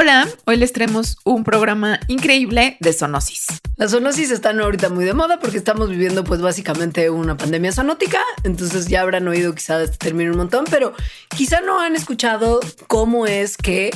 [0.00, 3.48] Hola, hoy les traemos un programa increíble de zoonosis.
[3.74, 8.20] Las zoonosis están ahorita muy de moda porque estamos viviendo pues básicamente una pandemia zoonótica,
[8.44, 10.92] entonces ya habrán oído quizá este término un montón, pero
[11.36, 13.90] quizá no han escuchado cómo es que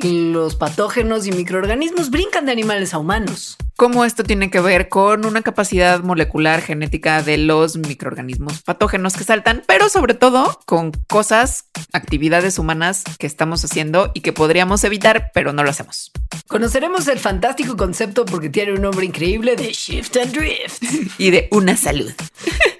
[0.00, 3.58] los patógenos y microorganismos brincan de animales a humanos.
[3.76, 9.24] Cómo esto tiene que ver con una capacidad molecular genética de los microorganismos patógenos que
[9.24, 15.30] saltan, pero sobre todo con cosas, actividades humanas que estamos haciendo y que podríamos evitar,
[15.34, 16.10] pero no lo hacemos.
[16.48, 20.82] Conoceremos el fantástico concepto porque tiene un nombre increíble de Shift and Drift
[21.18, 22.12] y de una salud.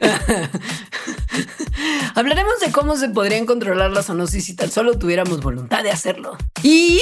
[2.15, 6.37] Hablaremos de cómo se podrían controlar las zoonosis si tan solo tuviéramos voluntad de hacerlo.
[6.63, 7.01] Y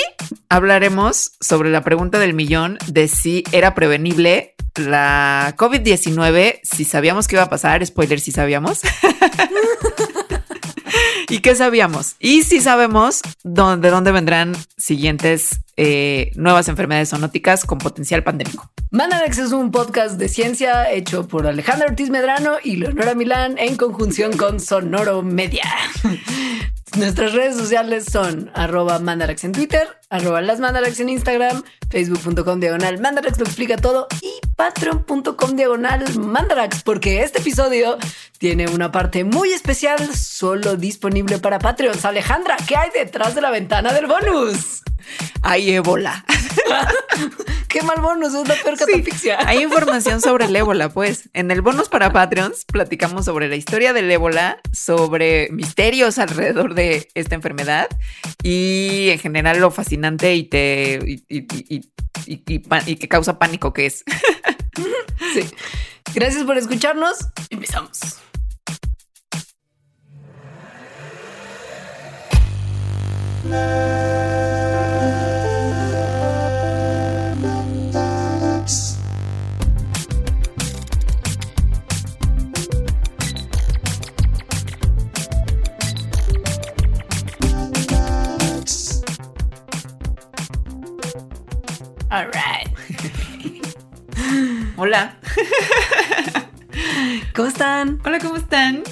[0.49, 7.37] hablaremos sobre la pregunta del millón de si era prevenible la COVID-19, si sabíamos que
[7.37, 8.81] iba a pasar, spoiler, si sabíamos.
[11.31, 12.17] ¿Y qué sabíamos?
[12.19, 18.69] Y si sabemos dónde, de dónde vendrán siguientes eh, nuevas enfermedades zoonóticas con potencial pandémico.
[18.91, 23.77] Mandarax es un podcast de ciencia hecho por Alejandro Ortiz Medrano y Leonora Milán en
[23.77, 25.63] conjunción con Sonoro Media.
[26.99, 33.01] Nuestras redes sociales son arroba mandarax en Twitter, arroba las mandarax en Instagram, facebook.com diagonal
[33.01, 37.97] mandarax lo explica todo y patreon.com diagonal mandarax porque este episodio
[38.37, 42.05] tiene una parte muy especial solo disponible para Patreons.
[42.05, 44.83] Alejandra, ¿qué hay detrás de la ventana del bonus?
[45.41, 46.27] Hay ébola.
[47.69, 49.39] Qué mal bonus, es la peor catafixia.
[49.47, 51.31] hay información sobre el ébola, pues.
[51.33, 57.09] En el bonus para Patreons platicamos sobre la historia del ébola, sobre misterios alrededor de
[57.15, 57.89] esta enfermedad
[58.43, 60.99] y en general lo fascinante y te
[62.27, 64.05] y, que causa pánico que es.
[65.35, 65.49] sí.
[66.15, 67.19] Gracias por escucharnos.
[67.51, 67.99] Empezamos.
[97.91, 98.01] Están?
[98.05, 98.83] Hola, ¿cómo están?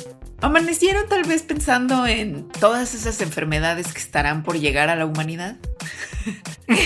[0.41, 5.57] ¿Amanecieron tal vez pensando en todas esas enfermedades que estarán por llegar a la humanidad?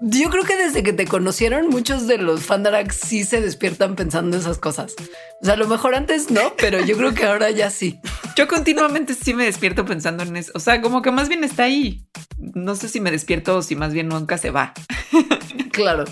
[0.00, 4.36] Yo creo que desde que te conocieron, muchos de los Fandarax sí se despiertan pensando
[4.36, 4.94] esas cosas.
[5.42, 7.98] O sea, a lo mejor antes no, pero yo creo que ahora ya sí.
[8.36, 10.52] Yo continuamente sí me despierto pensando en eso.
[10.54, 12.06] O sea, como que más bien está ahí.
[12.38, 14.74] No sé si me despierto o si más bien nunca se va.
[15.72, 16.06] Claro.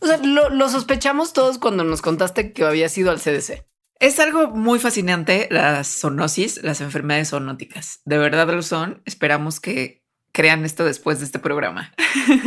[0.00, 3.64] O sea, lo, lo sospechamos todos cuando nos contaste que había sido al CDC.
[3.98, 8.00] Es algo muy fascinante las zoonosis, las enfermedades zoonóticas.
[8.04, 9.00] De verdad lo son.
[9.06, 10.02] Esperamos que
[10.32, 11.94] crean esto después de este programa.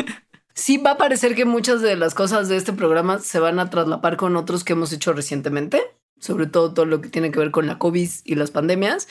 [0.54, 3.72] sí va a parecer que muchas de las cosas de este programa se van a
[3.72, 5.82] traslapar con otros que hemos hecho recientemente,
[6.20, 9.08] sobre todo todo lo que tiene que ver con la COVID y las pandemias.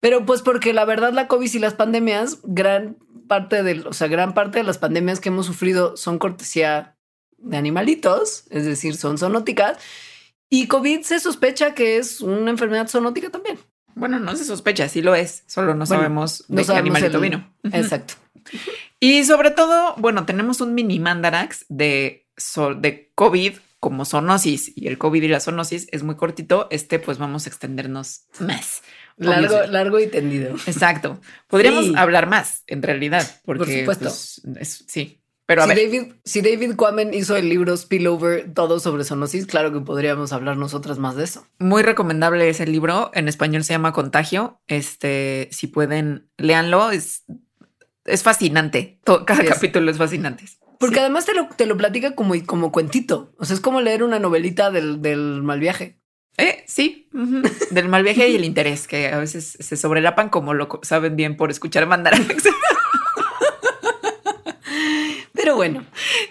[0.00, 4.08] Pero pues porque la verdad la COVID y las pandemias, gran parte de, o sea,
[4.08, 6.98] gran parte de las pandemias que hemos sufrido son cortesía
[7.38, 9.78] de animalitos, es decir, son zoonóticas.
[10.50, 13.58] Y COVID se sospecha que es una enfermedad zoonótica también.
[13.94, 17.52] Bueno, no se sospecha, sí lo es, solo no sabemos de qué animalito vino.
[17.72, 18.14] Exacto.
[18.98, 22.26] Y sobre todo, bueno, tenemos un mini mandarax de,
[22.80, 26.68] de COVID como zoonosis y el COVID y la zoonosis es muy cortito.
[26.70, 28.82] Este, pues vamos a extendernos más.
[29.16, 30.54] Largo, largo y tendido.
[30.66, 31.20] Exacto.
[31.46, 34.52] Podríamos hablar más en realidad, porque Por supuesto.
[34.54, 35.19] Pues, sí.
[35.50, 35.84] Pero a si, ver.
[35.84, 40.56] David, si David Quammen hizo el libro Spillover, todo sobre zoonosis, claro que podríamos hablar
[40.56, 41.44] nosotras más de eso.
[41.58, 43.10] Muy recomendable ese libro.
[43.14, 44.60] En español se llama Contagio.
[44.68, 46.92] Este, si pueden, léanlo.
[46.92, 47.24] Es
[48.04, 49.00] es fascinante.
[49.26, 50.44] cada capítulo es fascinante.
[50.78, 53.32] Porque además te lo, te lo platica como, como cuentito.
[53.36, 55.98] O sea, es como leer una novelita del, del mal viaje.
[56.36, 57.08] Eh, sí,
[57.70, 61.36] del mal viaje y el interés, que a veces se sobrelapan como lo saben bien
[61.36, 62.54] por escuchar mandar Pero
[65.60, 65.84] bueno,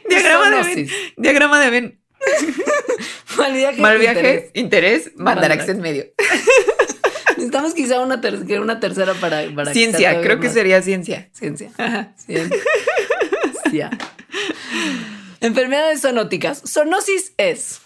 [0.10, 0.90] diagrama de Ben.
[1.18, 2.02] Diagrama de Ben.
[3.38, 6.06] mal viaje, mal viaje interés, mandar en medio.
[7.38, 8.20] Necesitamos quizá una,
[8.60, 10.20] una tercera para, ciencia.
[10.20, 11.30] Creo que sería ciencia.
[11.32, 11.70] Ciencia.
[12.18, 13.92] Ciencia.
[15.42, 16.64] Enfermedades zoonóticas.
[16.68, 17.82] Zoonosis es.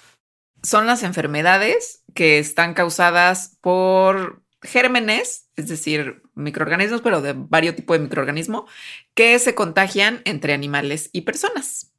[0.63, 7.97] Son las enfermedades que están causadas por gérmenes, es decir, microorganismos, pero de varios tipos
[7.97, 8.65] de microorganismo,
[9.15, 11.93] que se contagian entre animales y personas.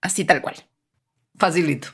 [0.00, 0.56] Así tal cual.
[1.36, 1.88] Facilito.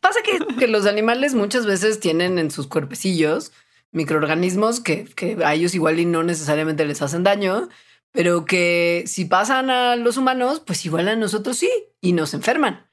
[0.00, 3.52] Pasa que, que, los animales muchas veces tienen en sus cuerpecillos
[3.96, 5.08] microorganismos que,
[5.44, 7.68] a ellos igual y no necesariamente les hacen daño,
[8.12, 11.70] pero que si pasan a los humanos, pues igual a nosotros sí,
[12.00, 12.86] y nos enferman.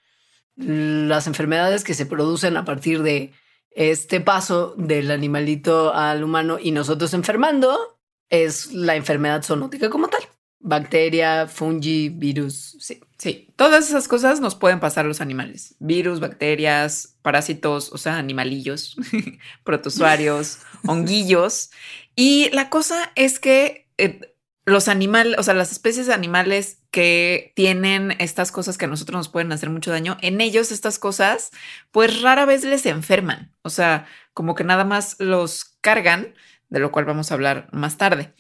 [0.56, 3.34] Las enfermedades que se producen a partir de
[3.72, 8.00] este paso del animalito al humano y nosotros enfermando
[8.30, 10.22] es la enfermedad zoonótica como tal.
[10.66, 13.02] Bacteria, fungi, virus, sí.
[13.18, 15.76] Sí, todas esas cosas nos pueden pasar a los animales.
[15.80, 18.98] Virus, bacterias, parásitos, o sea, animalillos,
[19.64, 21.72] protozoarios, honguillos.
[22.16, 24.34] Y la cosa es que eh,
[24.66, 29.18] los animales, o sea, las especies de animales que tienen estas cosas que a nosotros
[29.18, 31.52] nos pueden hacer mucho daño, en ellos estas cosas,
[31.92, 33.54] pues rara vez les enferman.
[33.62, 36.34] O sea, como que nada más los cargan,
[36.70, 38.34] de lo cual vamos a hablar más tarde.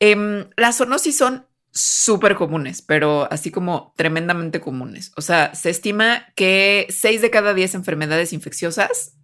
[0.00, 5.12] Em, las zoonosis son súper comunes, pero así como tremendamente comunes.
[5.16, 9.14] O sea, se estima que 6 de cada 10 enfermedades infecciosas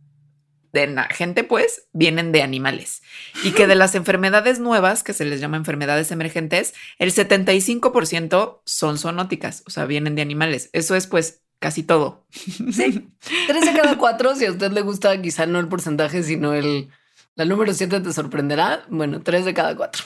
[0.72, 3.02] de la gente, pues, vienen de animales.
[3.44, 8.98] Y que de las enfermedades nuevas, que se les llama enfermedades emergentes, el 75% son
[8.98, 10.68] zoonóticas, o sea, vienen de animales.
[10.72, 12.26] Eso es, pues, casi todo.
[12.30, 13.08] Sí,
[13.46, 16.90] 3 de cada 4, si a usted le gusta, quizá no el porcentaje, sino el,
[17.34, 18.84] la número 7 te sorprenderá.
[18.88, 20.04] Bueno, 3 de cada 4.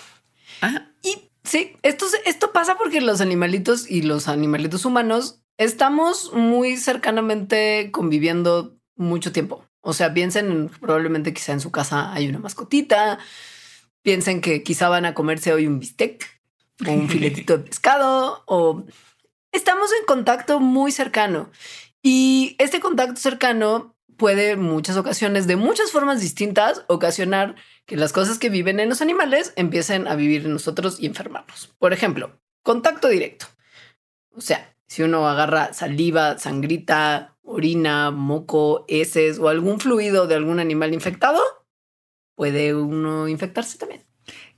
[0.63, 0.90] Y
[1.45, 8.77] Sí, esto, esto pasa porque los animalitos y los animalitos humanos estamos muy cercanamente conviviendo
[8.97, 9.65] mucho tiempo.
[9.81, 13.19] O sea, piensen probablemente quizá en su casa hay una mascotita,
[14.03, 16.27] piensen que quizá van a comerse hoy un bistec
[16.87, 18.85] o un filetito de pescado o
[19.53, 21.51] estamos en contacto muy cercano.
[22.03, 27.57] Y este contacto cercano puede muchas ocasiones, de muchas formas distintas, ocasionar
[27.87, 31.75] que las cosas que viven en los animales empiecen a vivir en nosotros y enfermarnos.
[31.79, 33.47] Por ejemplo, contacto directo.
[34.37, 40.61] O sea, si uno agarra saliva, sangrita, orina, moco, heces o algún fluido de algún
[40.61, 41.41] animal infectado,
[42.35, 44.05] puede uno infectarse también.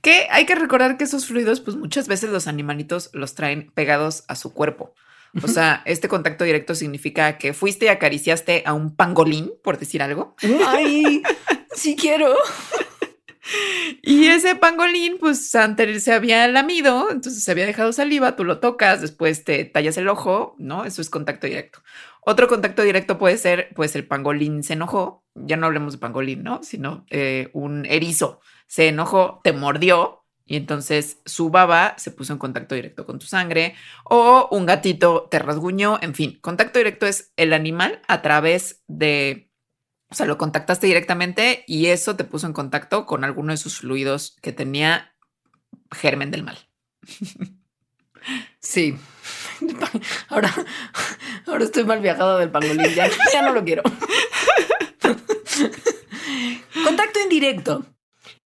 [0.01, 4.25] Que hay que recordar que esos fluidos, pues muchas veces los animalitos los traen pegados
[4.27, 4.93] a su cuerpo.
[5.41, 10.03] O sea, este contacto directo significa que fuiste y acariciaste a un pangolín, por decir
[10.03, 10.35] algo.
[10.67, 11.23] Ay,
[11.73, 12.35] sí quiero.
[14.01, 18.59] Y ese pangolín, pues antes se había lamido, entonces se había dejado saliva, tú lo
[18.59, 20.85] tocas, después te tallas el ojo, ¿no?
[20.85, 21.79] Eso es contacto directo.
[22.21, 26.43] Otro contacto directo puede ser, pues el pangolín se enojó, ya no hablemos de pangolín,
[26.43, 26.63] ¿no?
[26.63, 28.39] Sino eh, un erizo
[28.73, 33.25] se enojó, te mordió, y entonces su baba se puso en contacto directo con tu
[33.25, 38.83] sangre o un gatito te rasguñó, en fin, contacto directo es el animal a través
[38.87, 39.49] de,
[40.09, 43.79] o sea, lo contactaste directamente y eso te puso en contacto con alguno de sus
[43.79, 45.15] fluidos que tenía
[45.91, 46.57] germen del mal.
[48.59, 48.97] Sí.
[50.29, 50.53] Ahora,
[51.45, 53.83] ahora estoy mal viajado del pangolín, ya, ya no lo quiero.
[56.83, 57.92] Contacto indirecto.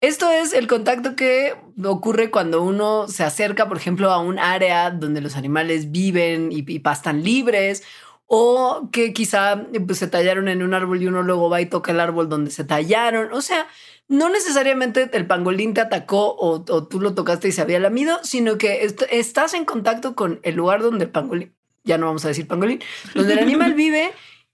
[0.01, 4.91] Esto es el contacto que ocurre cuando uno se acerca, por ejemplo, a un área
[4.91, 7.83] donde los animales viven y, pastan libres,
[8.25, 11.91] o que quizá pues, se tallaron en un árbol y uno luego va y toca
[11.91, 13.33] el árbol donde se tallaron.
[13.33, 13.67] O sea,
[14.07, 18.57] no necesariamente el pangolín te atacó o, tú lo tocaste y se había lamido, sino
[18.57, 21.53] que estás en contacto con el lugar donde el pangolín,
[21.83, 22.81] ya no vamos a decir pangolín,
[23.15, 24.11] donde el animal vive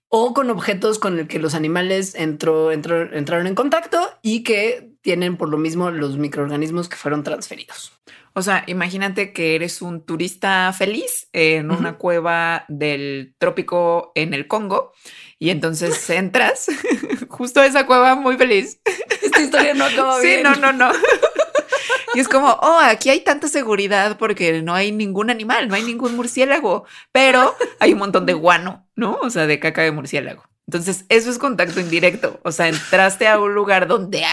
[0.08, 5.36] o con objetos con el que los animales entró, entraron en contacto y que tienen
[5.36, 7.92] por lo mismo los microorganismos que fueron transferidos.
[8.32, 14.48] O sea, imagínate que eres un turista feliz en una cueva del trópico en el
[14.48, 14.92] Congo
[15.38, 16.66] y entonces entras
[17.28, 18.80] justo a esa cueva muy feliz.
[19.22, 20.38] Esta historia no acaba bien.
[20.38, 20.90] Sí, no, no, no.
[22.14, 25.82] Y es como, oh, aquí hay tanta seguridad porque no hay ningún animal, no hay
[25.82, 29.18] ningún murciélago, pero hay un montón de guano, ¿no?
[29.20, 30.42] O sea, de caca de murciélago.
[30.66, 32.40] Entonces, eso es contacto indirecto.
[32.42, 34.24] O sea, entraste a un lugar donde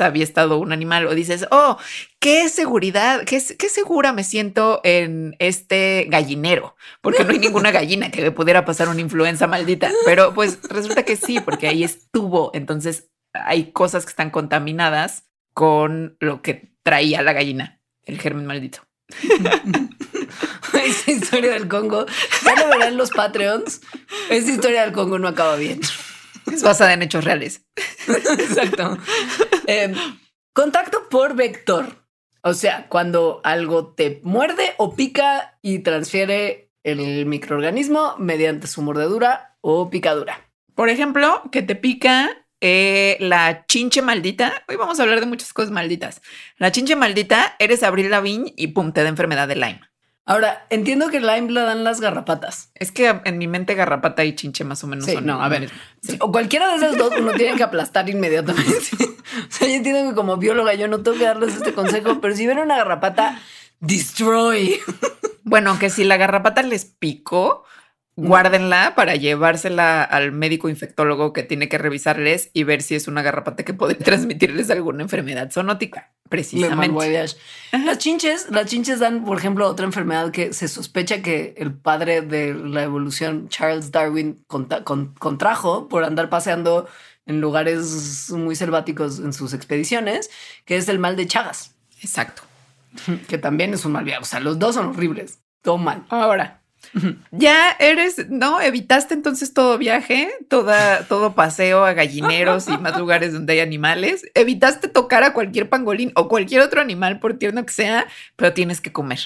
[0.00, 1.78] había estado un animal o dices, oh,
[2.20, 8.10] qué seguridad, qué, qué, segura me siento en este gallinero, porque no hay ninguna gallina
[8.10, 12.50] que me pudiera pasar una influenza maldita, pero pues resulta que sí, porque ahí estuvo,
[12.54, 18.80] entonces hay cosas que están contaminadas con lo que traía la gallina, el germen maldito.
[20.84, 22.06] Esa historia del Congo,
[22.44, 23.80] ya lo verán los Patreons,
[24.30, 25.80] esa historia del Congo no acaba bien.
[26.52, 27.62] Es basada en hechos reales.
[28.06, 28.98] Exacto.
[29.66, 29.94] Em,
[30.52, 32.04] contacto por vector.
[32.42, 39.56] O sea, cuando algo te muerde o pica y transfiere el microorganismo mediante su mordedura
[39.60, 40.48] o picadura.
[40.74, 44.64] Por ejemplo, que te pica eh, la chinche maldita.
[44.68, 46.22] Hoy vamos a hablar de muchas cosas malditas.
[46.56, 49.80] La chinche maldita, eres Abril Lavigne y pum, te da enfermedad de Lyme.
[50.28, 52.70] Ahora, entiendo que Lyme la dan las garrapatas.
[52.74, 55.24] Es que en mi mente garrapata y chinche más o menos son.
[55.24, 55.70] No, a ver.
[56.20, 58.90] o cualquiera de esas dos uno tiene que aplastar inmediatamente.
[59.00, 62.36] o sea, yo entiendo que como bióloga yo no tengo que darles este consejo, pero
[62.36, 63.40] si ven una garrapata,
[63.80, 64.78] destroy.
[65.44, 67.64] Bueno, aunque si la garrapata les picó,
[68.18, 73.22] guárdenla para llevársela al médico infectólogo que tiene que revisarles y ver si es una
[73.22, 76.10] garrapata que puede transmitirles alguna enfermedad zoonótica.
[76.28, 77.26] Precisamente.
[77.72, 82.20] Las chinches, las chinches dan, por ejemplo, otra enfermedad que se sospecha que el padre
[82.20, 86.86] de la evolución, Charles Darwin, contrajo por andar paseando
[87.24, 90.28] en lugares muy selváticos en sus expediciones,
[90.64, 91.76] que es el mal de Chagas.
[92.02, 92.42] Exacto.
[93.28, 94.22] Que también es un mal viaje.
[94.22, 95.38] O sea, los dos son horribles.
[95.62, 96.04] Todo mal.
[96.08, 96.62] Ahora,
[97.30, 98.60] ya eres, ¿no?
[98.60, 104.24] Evitaste entonces todo viaje, toda, todo paseo a gallineros y más lugares donde hay animales.
[104.34, 108.06] Evitaste tocar a cualquier pangolín o cualquier otro animal, por tierno que sea,
[108.36, 109.20] pero tienes que comer.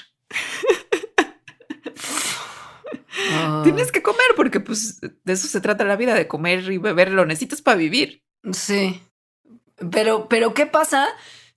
[3.31, 3.61] Ah.
[3.63, 7.11] Tienes que comer porque pues de eso se trata la vida, de comer y beber,
[7.11, 8.23] lo necesitas para vivir.
[8.51, 9.01] Sí.
[9.91, 11.07] Pero, pero ¿qué pasa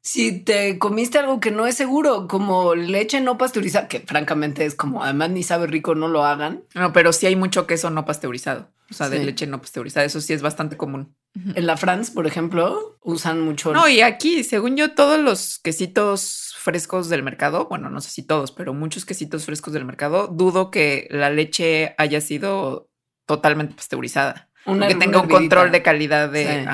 [0.06, 4.76] si te comiste algo que no es seguro, como leche no pasteurizada, que francamente es
[4.76, 6.62] como, además ni sabe rico, no lo hagan.
[6.74, 10.20] No, pero sí hay mucho queso no pasteurizado, o sea, de leche no pasteurizada, eso
[10.20, 11.16] sí es bastante común.
[11.34, 13.72] En la France, por ejemplo, usan mucho.
[13.72, 18.22] No, y aquí, según yo, todos los quesitos frescos del mercado, bueno, no sé si
[18.22, 22.88] todos, pero muchos quesitos frescos del mercado, dudo que la leche haya sido
[23.26, 24.50] totalmente pasteurizada.
[24.64, 26.64] que tenga un control de calidad de,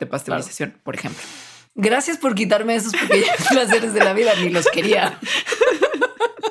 [0.00, 1.22] de pasteurización, por ejemplo.
[1.78, 5.20] Gracias por quitarme esos pequeños placeres de la vida, ni los quería.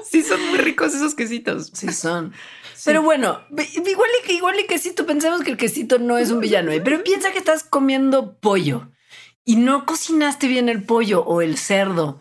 [0.03, 1.71] Sí, son muy ricos esos quesitos.
[1.73, 2.31] Sí, son.
[2.85, 6.39] Pero bueno, igual y que igual y quesito, pensemos que el quesito no es un
[6.39, 6.79] villano, ¿eh?
[6.79, 8.91] pero piensa que estás comiendo pollo
[9.43, 12.19] y no cocinaste bien el pollo o el cerdo.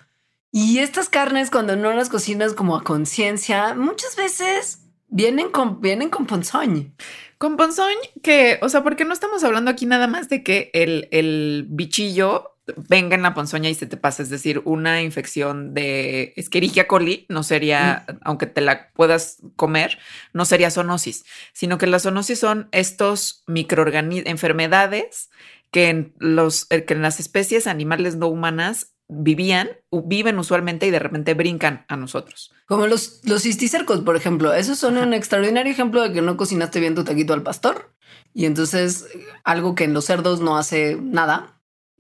[0.51, 6.09] Y estas carnes, cuando no las cocinas como a conciencia, muchas veces vienen con, vienen
[6.09, 6.95] con ponzoñ.
[7.37, 11.09] Con ponzoñ, que, o sea, porque no estamos hablando aquí nada más de que el,
[11.11, 12.54] el bichillo
[12.89, 14.23] venga en la ponzoña y se te pasa.
[14.23, 18.17] Es decir, una infección de Escherichia coli no sería, mm.
[18.23, 19.99] aunque te la puedas comer,
[20.33, 25.31] no sería zoonosis, sino que las zoonosis son estos microorganismos, enfermedades
[25.71, 30.91] que en, los, eh, que en las especies animales no humanas vivían, viven usualmente y
[30.91, 32.53] de repente brincan a nosotros.
[32.67, 34.55] Como los, los cisticercos, por ejemplo.
[34.55, 37.93] Esos son un extraordinario ejemplo de que no cocinaste bien tu taquito al pastor.
[38.33, 39.07] Y entonces
[39.45, 41.54] algo que en los cerdos no hace nada,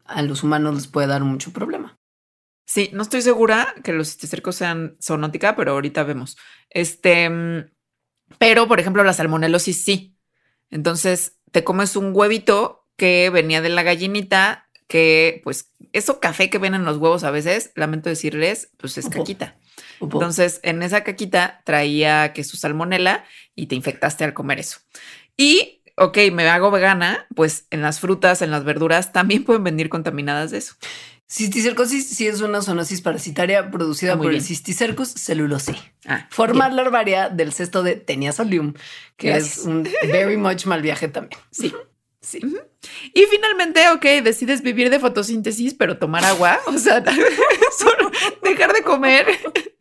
[0.05, 1.99] a los humanos les puede dar mucho problema.
[2.67, 6.37] Sí, no estoy segura que los cisticercos sean zoonótica, pero ahorita vemos.
[6.71, 7.67] Este, mm,
[8.39, 10.17] pero por ejemplo, la salmonelosis sí.
[10.71, 16.59] Entonces te comes un huevito que venía de la gallinita, que pues eso café que
[16.59, 19.57] ven en los huevos a veces, lamento decirles, pues es caquita.
[20.01, 24.79] Entonces en esa caquita traía que su salmonela y te infectaste al comer eso.
[25.37, 29.89] Y ok, me hago vegana, pues en las frutas, en las verduras también pueden venir
[29.89, 30.75] contaminadas de eso.
[31.27, 35.75] Cisticercosis sí es una zoonosis parasitaria producida ah, por el Cisticercus celulose.
[36.07, 38.75] Ah, Forma larvaria del cesto de Tenia solium,
[39.17, 41.41] que es un very much mal viaje también.
[41.51, 41.75] Sí.
[42.25, 42.41] Sí.
[43.13, 47.01] Y finalmente, ok, decides vivir de fotosíntesis, pero tomar agua, o sea,
[48.43, 49.27] dejar de comer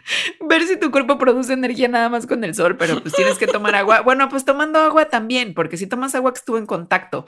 [0.41, 3.47] ver si tu cuerpo produce energía nada más con el sol, pero pues tienes que
[3.47, 4.01] tomar agua.
[4.01, 7.25] Bueno, pues tomando agua también, porque si tomas agua que estuvo en contacto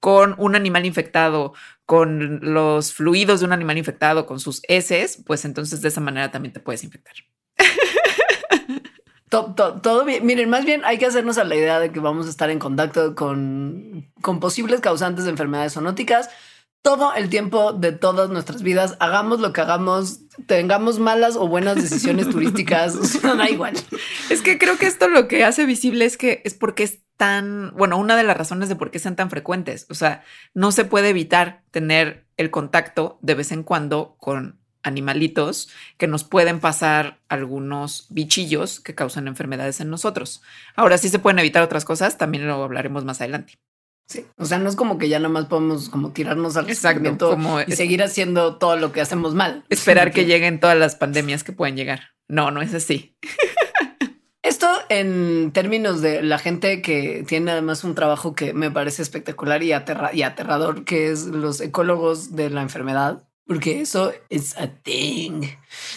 [0.00, 1.54] con un animal infectado,
[1.84, 6.30] con los fluidos de un animal infectado, con sus heces, pues entonces de esa manera
[6.30, 7.14] también te puedes infectar.
[9.54, 10.24] Todo, bien.
[10.24, 12.58] Miren, más bien hay que hacernos a la idea de que vamos a estar en
[12.58, 16.30] contacto con, con posibles causantes de enfermedades zoonóticas
[16.86, 21.74] todo el tiempo de todas nuestras vidas, hagamos lo que hagamos, tengamos malas o buenas
[21.74, 23.74] decisiones turísticas, da igual.
[24.30, 27.72] Es que creo que esto lo que hace visible es que es porque es tan,
[27.76, 29.86] bueno, una de las razones de por qué sean tan frecuentes.
[29.90, 30.22] O sea,
[30.54, 36.24] no se puede evitar tener el contacto de vez en cuando con animalitos que nos
[36.24, 40.42] pueden pasar algunos bichillos que causan enfermedades en nosotros.
[40.76, 43.58] Ahora sí se pueden evitar otras cosas, también lo hablaremos más adelante.
[44.08, 47.36] Sí, o sea, no es como que ya nada más podemos como tirarnos al Exacto,
[47.66, 49.64] y seguir haciendo todo lo que hacemos mal.
[49.68, 50.24] Esperar que...
[50.24, 52.12] lleguen todas las pandemias que pueden llegar.
[52.28, 53.16] No, no es así.
[54.42, 59.64] Esto en términos de la gente que tiene además un trabajo que me parece espectacular
[59.64, 65.42] y, y aterrador, que es los ecólogos de la enfermedad, porque eso es a thing.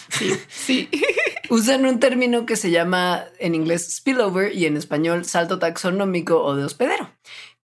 [0.08, 0.90] Sí, sí.
[1.50, 6.54] Usan un término que se llama en inglés spillover y en español salto taxonómico o
[6.54, 7.10] de hospedero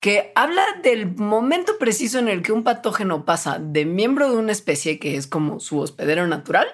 [0.01, 4.53] que habla del momento preciso en el que un patógeno pasa de miembro de una
[4.53, 6.69] especie, que es como su hospedero natural,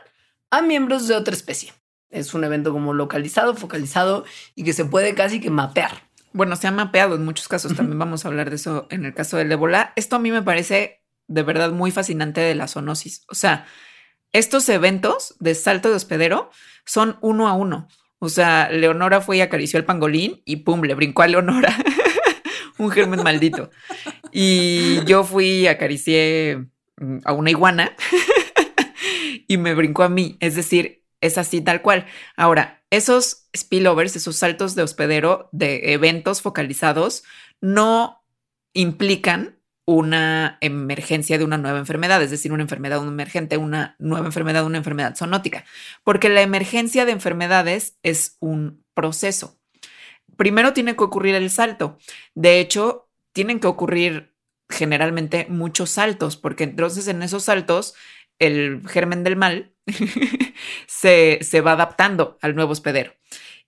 [0.50, 1.72] a miembros de otra especie.
[2.10, 6.10] Es un evento como localizado, focalizado y que se puede casi que mapear.
[6.34, 7.74] Bueno, se ha mapeado en muchos casos.
[7.74, 9.92] También vamos a hablar de eso en el caso del ébola.
[9.96, 11.01] Esto a mí me parece
[11.32, 13.24] de verdad muy fascinante de la zoonosis.
[13.28, 13.66] O sea,
[14.32, 16.50] estos eventos de salto de hospedero
[16.84, 17.88] son uno a uno.
[18.18, 21.76] O sea, Leonora fue y acarició el pangolín y pum, le brincó a Leonora.
[22.78, 23.70] un germen maldito.
[24.30, 26.66] Y yo fui y acaricié
[26.98, 27.96] mm, a una iguana
[29.48, 30.36] y me brincó a mí.
[30.40, 32.06] Es decir, es así tal cual.
[32.36, 37.24] Ahora, esos spillovers, esos saltos de hospedero de eventos focalizados,
[37.60, 38.24] no
[38.74, 44.64] implican una emergencia de una nueva enfermedad, es decir, una enfermedad emergente, una nueva enfermedad,
[44.64, 45.64] una enfermedad zoonótica,
[46.04, 49.58] porque la emergencia de enfermedades es un proceso.
[50.36, 51.98] Primero tiene que ocurrir el salto.
[52.34, 54.34] De hecho, tienen que ocurrir
[54.68, 57.94] generalmente muchos saltos, porque entonces en esos saltos
[58.38, 59.74] el germen del mal
[60.86, 63.14] se, se va adaptando al nuevo hospedero.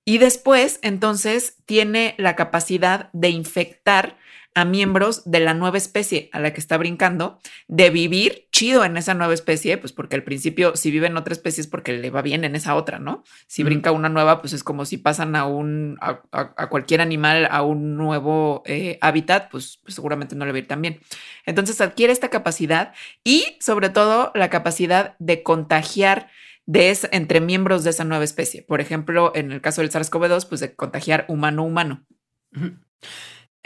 [0.05, 4.19] Y después, entonces, tiene la capacidad de infectar
[4.55, 8.97] a miembros de la nueva especie a la que está brincando, de vivir chido en
[8.97, 12.11] esa nueva especie, pues porque al principio si vive en otra especie es porque le
[12.11, 13.25] va bien en esa otra, ¿no?
[13.49, 17.63] Si brinca una nueva, pues es como si pasan a un, a, cualquier animal a
[17.63, 21.01] un nuevo eh, hábitat, pues, pues, seguramente no le va a ir tan bien.
[21.47, 22.95] Entonces adquiere esta capacidad
[23.25, 26.29] y sobre todo la capacidad de contagiar
[26.67, 28.63] de entre miembros de esa nueva especie.
[28.63, 32.07] Por ejemplo, en el caso del SARS-CoV-2, pues de contagiar humano-humano.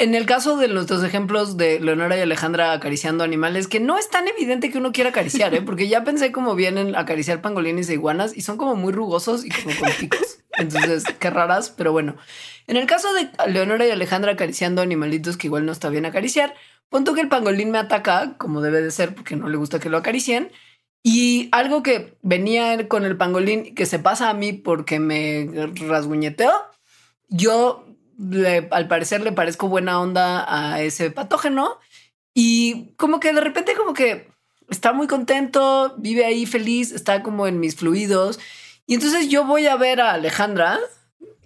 [0.01, 3.99] En el caso de los dos ejemplos de Leonora y Alejandra acariciando animales, que no
[3.99, 5.61] es tan evidente que uno quiera acariciar, ¿eh?
[5.61, 9.45] porque ya pensé cómo vienen a acariciar pangolines e iguanas y son como muy rugosos
[9.45, 10.39] y como con picos.
[10.57, 12.15] Entonces, qué raras, pero bueno.
[12.69, 16.55] En el caso de Leonora y Alejandra acariciando animalitos que igual no está bien acariciar,
[16.91, 19.91] punto que el pangolín me ataca, como debe de ser, porque no le gusta que
[19.91, 20.53] lo acaricien.
[21.03, 25.51] Y algo que venía con el pangolín que se pasa a mí porque me
[25.89, 26.53] rasguñeteo,
[27.29, 27.88] yo
[28.71, 31.79] al parecer le parezco buena onda a ese patógeno
[32.35, 34.29] y como que de repente como que
[34.69, 38.39] está muy contento, vive ahí feliz, está como en mis fluidos.
[38.87, 40.79] Y entonces yo voy a ver a Alejandra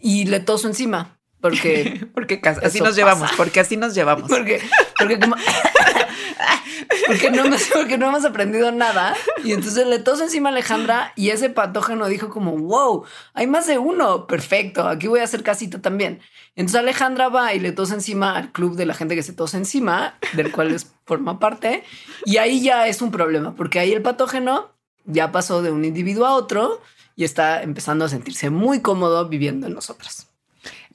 [0.01, 1.19] y le toso encima.
[1.43, 4.31] Porque, porque así nos llevamos, porque así nos llevamos.
[4.31, 4.63] Porque,
[4.97, 5.35] porque como,
[7.07, 7.43] porque no,
[7.75, 9.15] porque no hemos aprendido nada.
[9.45, 13.67] Y entonces le toso encima a Alejandra y ese patógeno dijo como, wow, hay más
[13.67, 14.29] de uno.
[14.29, 16.21] Perfecto, aquí voy a hacer casita también.
[16.55, 19.57] Entonces Alejandra va y le tose encima al club de la gente que se tose
[19.57, 21.83] encima, del cual es, forma parte.
[22.25, 24.71] Y ahí ya es un problema, porque ahí el patógeno
[25.05, 26.81] ya pasó de un individuo a otro
[27.17, 30.32] y está empezando a sentirse muy cómodo viviendo en nosotras.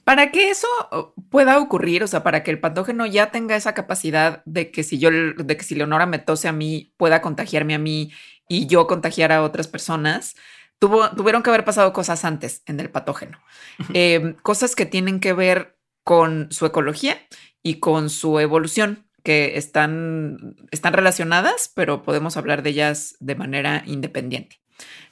[0.08, 0.66] Para que eso
[1.28, 4.96] pueda ocurrir, o sea, para que el patógeno ya tenga esa capacidad de que si
[4.98, 8.10] yo, de que si Leonora me tose a mí, pueda contagiarme a mí
[8.48, 10.34] y yo contagiar a otras personas,
[10.78, 13.38] tuvo, tuvieron que haber pasado cosas antes en el patógeno.
[13.92, 17.18] Em, cosas que tienen que ver con su ecología
[17.62, 23.82] y con su evolución, que están, están relacionadas, pero podemos hablar de ellas de manera
[23.84, 24.62] independiente.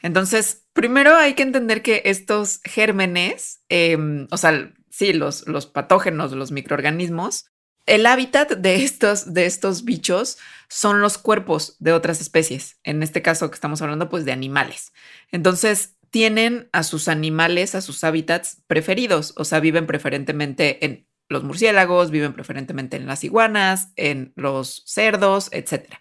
[0.00, 6.32] Entonces, primero hay que entender que estos gérmenes, em, o sea, sí, los, los patógenos,
[6.32, 7.50] los microorganismos,
[7.84, 12.80] el hábitat de estos, de estos bichos son los cuerpos de otras especies.
[12.82, 14.94] En este caso que estamos hablando, pues de animales.
[15.30, 21.44] Entonces, tienen a sus animales, a sus hábitats preferidos, o sea, viven preferentemente en los
[21.44, 25.94] murciélagos, viven preferentemente en las iguanas, en los cerdos, etc.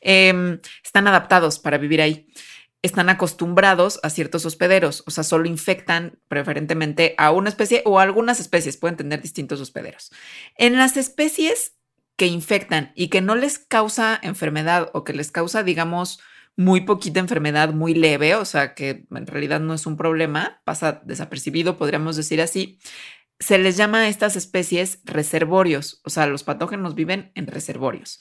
[0.00, 2.26] Em, están adaptados para vivir ahí
[2.82, 8.02] están acostumbrados a ciertos hospederos, o sea, solo infectan preferentemente a una especie o a
[8.02, 10.10] algunas especies, pueden tener distintos hospederos.
[10.56, 11.76] En las especies
[12.16, 16.20] que infectan y que no les causa enfermedad o que les causa, digamos,
[16.56, 21.00] muy poquita enfermedad, muy leve, o sea, que en realidad no es un problema, pasa
[21.04, 22.78] desapercibido, podríamos decir así,
[23.42, 28.20] se les llama a estas especies reservorios, o sea, los patógenos viven en reservorios.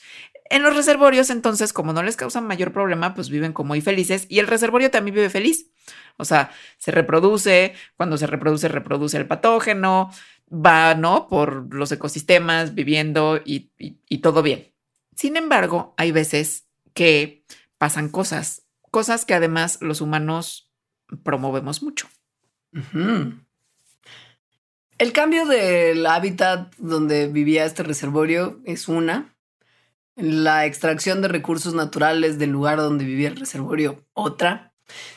[0.51, 4.25] En los reservorios, entonces, como no les causan mayor problema, pues viven como muy felices
[4.27, 5.71] y el reservorio también vive feliz.
[6.17, 10.11] O sea, se reproduce, cuando se reproduce, reproduce el patógeno,
[10.51, 11.29] va, ¿no?
[11.29, 13.69] Por los ecosistemas viviendo y,
[14.17, 14.67] todo bien.
[15.15, 17.45] Sin embargo, hay veces que
[17.77, 20.69] pasan cosas, cosas que además los humanos
[21.23, 22.09] promovemos mucho.
[24.97, 29.33] El cambio del hábitat donde vivía este reservorio es una.
[30.15, 34.74] La extracción de recursos naturales del lugar donde vivía el reservorio, otra.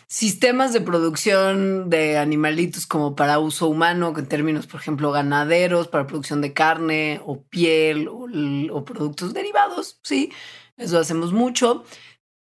[0.07, 6.07] Sistemas de producción de animalitos como para uso humano, en términos, por ejemplo, ganaderos, para
[6.07, 10.33] producción de carne o piel o, productos derivados, sí,
[10.77, 11.85] eso hacemos mucho.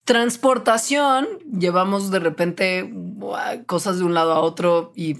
[0.05, 1.27] Transportación,
[1.59, 2.93] llevamos de repente
[3.65, 5.17] cosas de un lado a otro y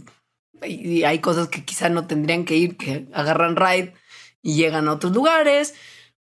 [0.68, 3.94] y hay cosas que quizá no tendrían que ir, que agarran ride
[4.42, 5.74] y llegan a otros lugares.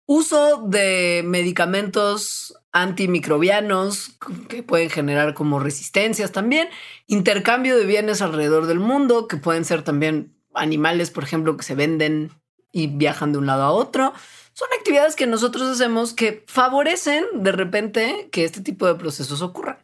[0.06, 4.18] Uso de medicamentos antimicrobianos
[4.50, 6.68] que pueden generar como resistencias también,
[7.08, 11.76] intercambio de bienes alrededor del mundo, que pueden ser también animales, por ejemplo, que se
[11.76, 12.32] venden
[12.72, 14.13] y viajan de un lado a otro.
[14.54, 19.78] Son actividades que nosotros hacemos que favorecen de repente que este tipo de procesos ocurran.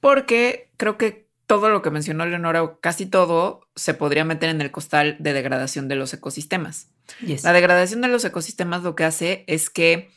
[0.00, 4.60] Porque creo que todo lo que mencionó Leonora, o casi todo, se podría meter en
[4.60, 6.88] el costal de degradación de los ecosistemas.
[7.42, 10.10] La degradación de los ecosistemas lo que hace es que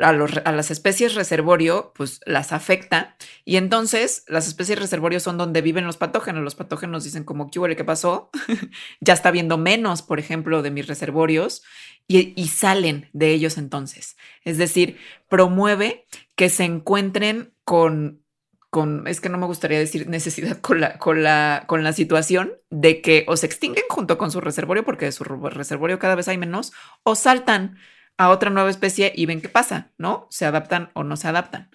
[0.00, 0.12] a,
[0.52, 3.16] las especies reservorio, pues las afecta.
[3.44, 6.42] Y entonces las especies reservorio son donde viven los patógenos.
[6.42, 7.76] Los patógenos dicen como, ¿qué huele?
[7.76, 8.30] ¿Qué pasó?
[9.00, 11.62] ya está viendo menos, por ejemplo, de mis reservorios
[12.06, 14.16] y, y, salen de ellos entonces.
[14.44, 18.22] Es decir, promueve que se encuentren con
[18.70, 22.52] con, es que no me gustaría decir necesidad con la, con la, con la situación
[22.70, 26.28] de que o se extinguen junto con su reservorio, porque de su reservorio cada vez
[26.28, 27.78] hay menos, o saltan
[28.16, 30.26] a otra nueva especie y ven qué pasa, ¿no?
[30.30, 31.70] Se adaptan o no se adaptan.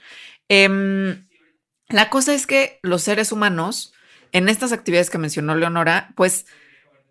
[0.50, 1.28] Em,
[1.88, 3.94] la cosa es que los seres humanos,
[4.34, 6.46] en estas actividades que mencionó Leonora, pues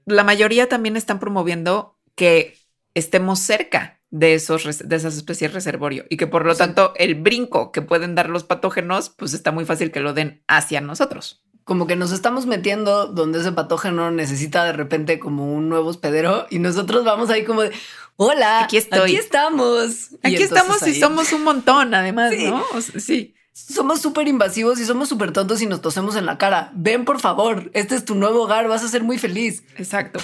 [0.04, 2.58] la mayoría también están promoviendo que
[2.94, 7.72] estemos cerca de, esos, de esas especies reservorio y que por lo tanto el brinco
[7.72, 11.42] que pueden dar los patógenos, pues está muy fácil que lo den hacia nosotros.
[11.64, 16.46] Como que nos estamos metiendo donde ese patógeno necesita de repente como un nuevo hospedero
[16.50, 17.72] y nosotros vamos ahí como de,
[18.16, 19.00] hola, aquí estoy.
[19.00, 20.10] Aquí estamos.
[20.22, 22.62] Aquí estamos y somos un montón además, ¿no?
[22.98, 23.34] sí.
[23.54, 26.70] Somos súper invasivos y somos súper tontos y nos tosemos en la cara.
[26.74, 29.62] Ven, por favor, este es tu nuevo hogar, vas a ser muy feliz.
[29.76, 30.20] Exacto.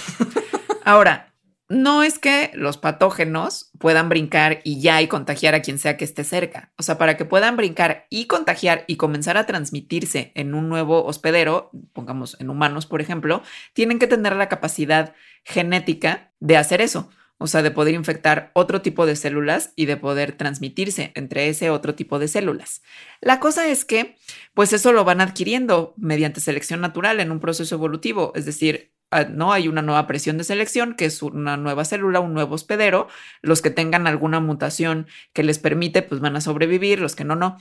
[0.84, 1.34] Ahora,
[1.68, 6.04] no es que los patógenos puedan brincar y ya y contagiar a quien sea que
[6.04, 6.72] esté cerca.
[6.78, 11.04] O sea, para que puedan brincar y contagiar y comenzar a transmitirse en un nuevo
[11.04, 13.42] hospedero, pongamos en humanos, por ejemplo,
[13.74, 17.10] tienen que tener la capacidad genética de hacer eso.
[17.40, 21.70] O sea, de poder infectar otro tipo de células y de poder transmitirse entre ese
[21.70, 22.82] otro tipo de células.
[23.20, 24.16] La cosa es que,
[24.54, 28.32] pues eso lo van adquiriendo mediante selección natural en un proceso evolutivo.
[28.34, 28.92] Es decir,
[29.30, 29.52] ¿no?
[29.52, 33.08] Hay una nueva presión de selección, que es una nueva célula, un nuevo hospedero.
[33.42, 37.36] Los que tengan alguna mutación que les permite, pues van a sobrevivir, los que no,
[37.36, 37.58] no.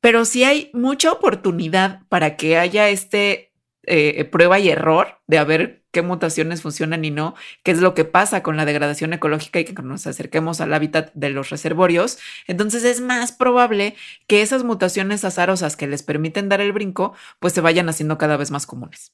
[0.00, 3.52] Pero si hay mucha oportunidad para que haya este
[3.84, 7.94] eh, prueba y error de a ver qué mutaciones funcionan y no, qué es lo
[7.94, 12.18] que pasa con la degradación ecológica y que nos acerquemos al hábitat de los reservorios,
[12.46, 17.52] entonces es más probable que esas mutaciones azarosas que les permiten dar el brinco, pues
[17.52, 19.12] se vayan haciendo cada vez más comunes.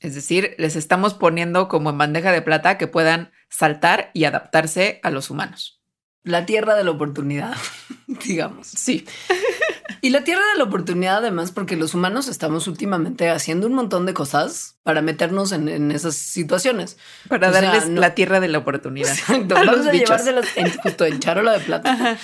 [0.00, 5.00] Es decir, les estamos poniendo como en bandeja de plata que puedan saltar y adaptarse
[5.02, 5.82] a los humanos.
[6.22, 7.56] La tierra de la oportunidad,
[8.06, 8.66] digamos.
[8.66, 9.06] Sí.
[10.02, 14.06] Y la tierra de la oportunidad, además, porque los humanos estamos últimamente haciendo un montón
[14.06, 16.96] de cosas para meternos en, esas situaciones.
[17.28, 19.10] Para darles la tierra de la oportunidad.
[19.10, 19.54] Exacto.
[19.54, 22.18] Vamos a llevárselas en, justo en charola de plata.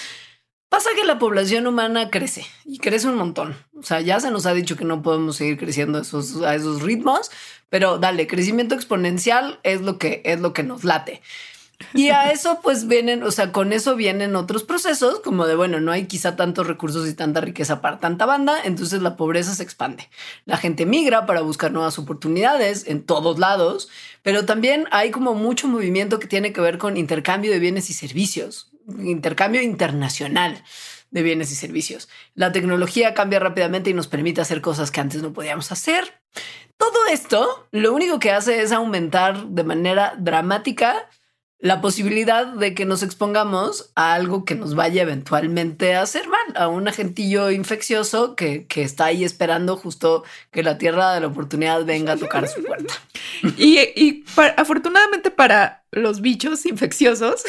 [0.68, 3.56] Pasa que la población humana crece y crece un montón.
[3.78, 6.54] O sea, ya se nos ha dicho que no podemos seguir creciendo a esos, a
[6.56, 7.30] esos ritmos,
[7.68, 11.22] pero dale, crecimiento exponencial es lo que es lo que nos late.
[11.94, 15.80] Y a eso pues vienen, o sea, con eso vienen otros procesos como de, bueno,
[15.80, 19.62] no hay quizá tantos recursos y tanta riqueza para tanta banda, entonces la pobreza se
[19.62, 20.08] expande.
[20.46, 23.88] La gente migra para buscar nuevas oportunidades en todos lados,
[24.22, 27.92] pero también hay como mucho movimiento que tiene que ver con intercambio de bienes y
[27.92, 30.62] servicios intercambio internacional
[31.10, 32.08] de bienes y servicios.
[32.34, 36.20] La tecnología cambia rápidamente y nos permite hacer cosas que antes no podíamos hacer.
[36.76, 41.08] Todo esto lo único que hace es aumentar de manera dramática
[41.58, 46.54] la posibilidad de que nos expongamos a algo que nos vaya eventualmente a hacer mal,
[46.54, 51.84] a un agentillo infeccioso que, está ahí esperando justo que la tierra de la oportunidad
[51.84, 52.94] venga a tocar su puerta.
[53.58, 54.24] Y,
[54.56, 57.44] afortunadamente para los bichos infecciosos,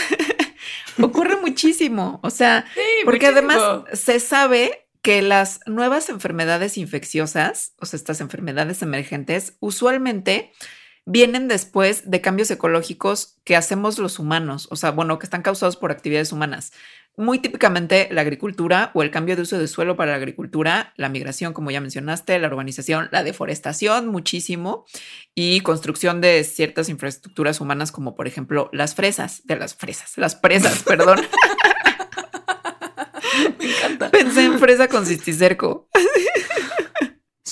[1.01, 2.19] ocurre muchísimo.
[2.23, 2.65] O sea,
[3.06, 10.51] porque además se sabe que las nuevas enfermedades infecciosas, o sea, estas enfermedades emergentes, usualmente
[11.08, 15.78] vienen después de cambios ecológicos que hacemos los humanos, o sea, bueno, que están causados
[15.78, 16.74] por actividades humanas.
[17.15, 21.08] Muy típicamente la agricultura o el cambio de uso de suelo para la agricultura, la
[21.08, 24.86] migración, como ya mencionaste, la urbanización, la deforestación muchísimo
[25.34, 30.36] y construcción de ciertas infraestructuras humanas como por ejemplo las fresas, de las fresas, las
[30.36, 31.22] presas, perdón.
[33.60, 34.12] Me encanta.
[34.12, 35.88] Pensé en fresa con cisticerco.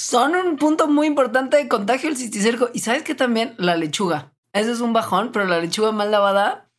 [0.07, 2.69] Son un punto muy importante de contagio el cisticerco.
[2.75, 4.33] Y sabes que también la lechuga.
[4.53, 6.69] Ese es un bajón, pero la lechuga mal lavada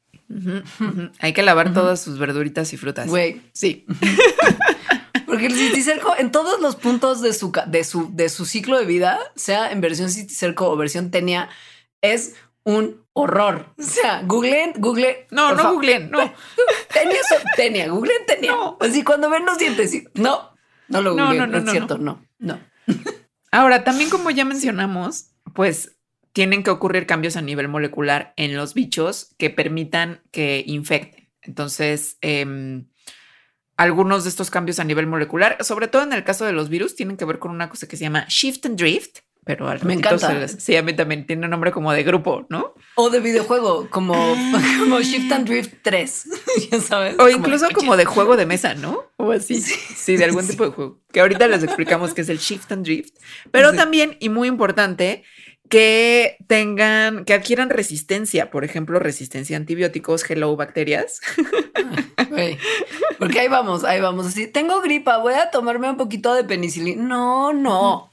[1.19, 3.09] hay que lavar todas sus verduritas y frutas.
[3.09, 3.85] Güey, sí.
[5.27, 8.85] Porque el citicerco en todos los puntos de su, de, su, de su ciclo de
[8.85, 11.49] vida, sea en versión citicerco o versión tenia,
[12.03, 13.75] es un horror.
[13.77, 15.27] O sea, googleen, google.
[15.33, 16.19] No, no googleen, no.
[16.93, 17.21] Tenía,
[17.57, 18.53] tenía, googleen, tenía.
[18.53, 18.79] No.
[18.81, 20.53] Así cuando ven los dientes, no,
[20.87, 22.61] no lo googleen, no, no, no, es cierto, no, no.
[23.57, 25.97] Ahora, también como ya mencionamos, pues
[26.35, 31.31] tienen que ocurrir cambios a nivel molecular en los bichos que permitan que infecten.
[31.41, 32.87] Entonces, em,
[33.79, 36.97] algunos de estos cambios a nivel molecular, sobre todo en el caso de los virus,
[36.97, 39.95] tienen que ver con una cosa que se llama shift and drift, pero al Me
[39.95, 40.35] encanta.
[40.35, 42.75] les- sí, a mí también tiene un nombre como de grupo, ¿no?
[42.97, 44.15] O de videojuego, como,
[44.81, 46.25] como Shift and Drift 3.
[46.73, 47.15] ya sabes.
[47.15, 49.05] O Como incluso como de juego de mesa, ¿no?
[49.19, 49.61] O así.
[49.63, 50.99] Sí, de algún tipo de juego.
[51.13, 53.15] Que ahorita les explicamos que es el shift and drift.
[53.53, 53.77] Pero Sí.
[53.77, 55.23] también, y muy importante,
[55.69, 61.21] que tengan, que adquieran resistencia, por ejemplo, resistencia a antibióticos, hello bacterias.
[62.31, 62.59] Güey,
[63.19, 64.27] Porque ahí vamos, ahí vamos.
[64.27, 67.03] Así, tengo gripa, voy a tomarme un poquito de penicilina.
[67.03, 68.13] No, no.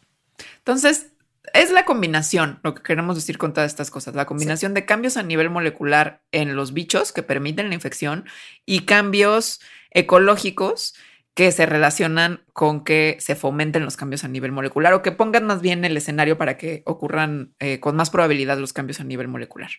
[0.57, 1.07] Entonces,
[1.53, 5.17] es la combinación, lo que queremos decir con todas estas cosas, la combinación de cambios
[5.17, 8.25] a nivel molecular en los bichos que permiten la infección
[8.65, 9.61] y cambios
[9.91, 10.95] ecológicos
[11.35, 15.45] que se relacionan con que se fomenten los cambios a nivel molecular o que pongan
[15.45, 19.27] más bien el escenario para que ocurran eh, con más probabilidad los cambios a nivel
[19.27, 19.71] molecular.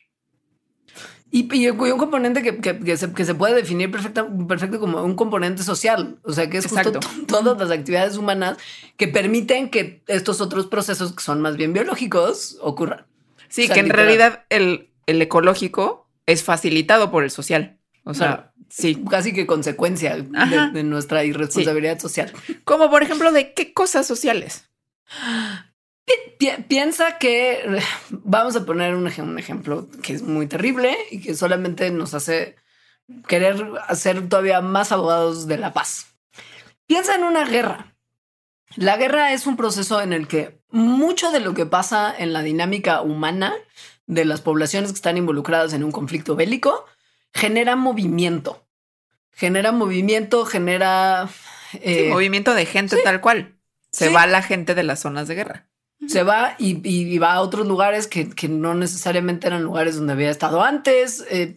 [1.37, 5.03] Y, y un componente que, que- que se, que se puede definir perfecta, perfecto como
[5.03, 6.18] un componente social.
[6.23, 6.92] O sea, que es justo
[7.27, 8.57] todas las actividades humanas
[8.97, 13.05] que permiten que estos otros procesos que son más bien biológicos ocurran.
[13.49, 14.07] Sí, O sea, que en literal.
[14.07, 17.79] realidad el, el ecológico es facilitado por el social.
[18.05, 18.53] O sea, Claro.
[18.68, 19.03] sí.
[19.11, 22.33] Casi que consecuencia de, nuestra irresponsabilidad social.
[22.64, 24.70] Como por ejemplo, de qué cosas sociales.
[26.38, 31.21] Pi- piensa que vamos a poner un, ej- un ejemplo que es muy terrible y
[31.21, 32.57] que solamente nos hace
[33.29, 36.07] querer hacer todavía más abogados de la paz.
[36.87, 37.95] Piensa en una guerra.
[38.77, 42.43] La guerra es un proceso en el que mucho de lo que pasa en la
[42.43, 43.55] dinámica humana
[44.07, 46.85] de las poblaciones que están involucradas en un conflicto bélico
[47.33, 48.67] genera movimiento.
[49.33, 51.29] Genera movimiento, genera...
[51.73, 53.57] Sí, eh, movimiento de gente tal cual.
[53.90, 54.12] Se Sí.
[54.14, 55.69] va la gente de las zonas de guerra.
[56.09, 60.31] Se va y, va a otros lugares que, que no necesariamente eran lugares donde había
[60.31, 61.25] estado antes.
[61.31, 61.57] Eh,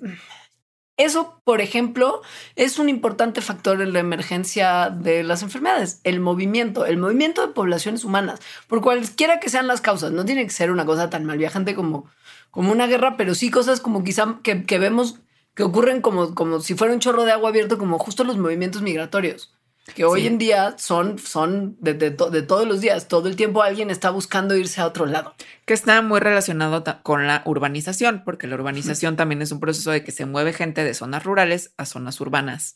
[0.97, 2.23] eso, por ejemplo,
[2.55, 7.53] es un importante factor en la emergencia de las enfermedades, el movimiento, el movimiento de
[7.53, 10.11] poblaciones humanas, por cualquiera que sean las causas.
[10.11, 12.09] No tiene que ser una cosa tan mal viajante como,
[12.49, 15.19] como una guerra, pero sí cosas como quizá que, que vemos
[15.53, 18.81] que ocurren como, como si fuera un chorro de agua abierto, como justo los movimientos
[18.81, 19.56] migratorios
[19.95, 20.27] que hoy Sí.
[20.27, 23.07] en día son, son de, de to- de todos los días.
[23.07, 25.33] Todo el tiempo alguien está buscando irse a otro lado.
[25.65, 30.03] Que está muy relacionado con la urbanización, porque la urbanización también es un proceso de
[30.03, 32.75] que se mueve gente de zonas rurales a zonas urbanas.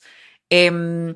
[0.50, 1.15] Em,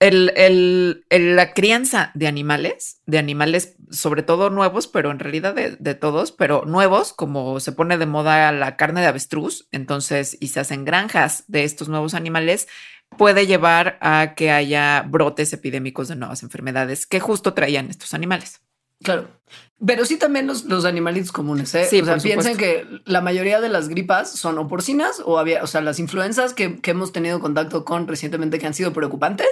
[0.00, 5.54] el- el- el- la crianza de animales, de animales sobre todo nuevos, pero en realidad
[5.54, 10.36] de, de todos, pero nuevos, como se pone de moda la carne de avestruz, entonces,
[10.40, 12.66] y se hacen granjas de estos nuevos animales,
[13.18, 18.60] puede llevar a que haya brotes epidémicos de nuevas enfermedades que justo traían estos animales.
[19.02, 19.28] Claro.
[19.84, 21.74] Pero sí también los, los animalitos comunes.
[21.74, 21.86] ¿eh?
[21.90, 25.62] Sí, o sea, piensen que la mayoría de las gripas son o porcinas o había,
[25.62, 29.48] o sea, las influencias que, que hemos tenido contacto con recientemente que han sido preocupantes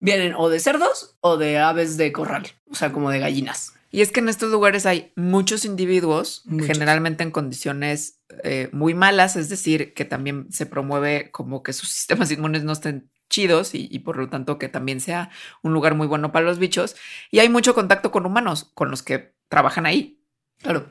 [0.00, 3.72] vienen o de cerdos o de aves de corral, o sea, como de gallinas.
[3.90, 6.66] Y es que en estos lugares hay muchos individuos, Muchos.
[6.68, 11.88] generalmente en condiciones eh, muy malas, es decir, que también se promueve como que sus
[11.90, 15.30] sistemas inmunes no estén chidos y, y por lo tanto que también sea
[15.62, 16.96] un lugar muy bueno para los bichos.
[17.30, 20.20] Y hay mucho contacto con humanos, con los que trabajan ahí.
[20.58, 20.90] Claro.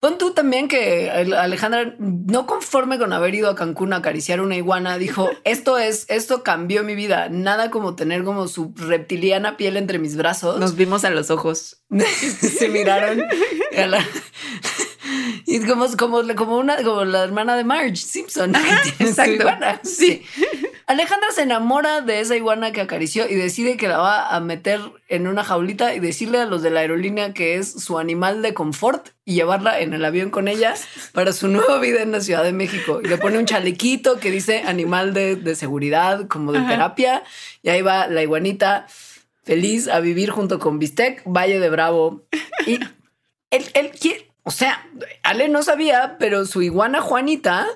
[0.00, 4.54] Pon tú también que Alejandra, no conforme con haber ido a Cancún a acariciar una
[4.54, 7.28] iguana, dijo, esto es, esto cambió mi vida.
[7.30, 10.60] Nada como tener como su reptiliana piel entre mis brazos.
[10.60, 11.82] Nos vimos a los ojos.
[11.98, 13.22] se miraron
[13.76, 14.06] a la-
[15.46, 18.54] y como, como, como una como la hermana de Marge Simpson
[18.98, 19.32] exacto.
[19.32, 19.80] iguana.
[19.82, 20.22] Sí.
[20.86, 24.80] Alejandra se enamora de esa iguana que acarició y decide que la va a meter
[25.08, 28.54] en una jaulita y decirle a los de la aerolínea que es su animal de
[28.54, 30.74] confort y llevarla en el avión con ella
[31.12, 33.00] para su nueva vida en la Ciudad de México.
[33.04, 36.68] Y le pone un chalequito que dice animal de, de seguridad, como de Ajá.
[36.68, 37.22] terapia.
[37.62, 38.86] Y ahí va la iguanita
[39.44, 42.22] feliz a vivir junto con Bistec, Valle de Bravo.
[42.66, 42.80] Y
[43.50, 43.90] él, él
[44.48, 44.82] o sea,
[45.22, 47.66] Ale no sabía, pero su iguana Juanita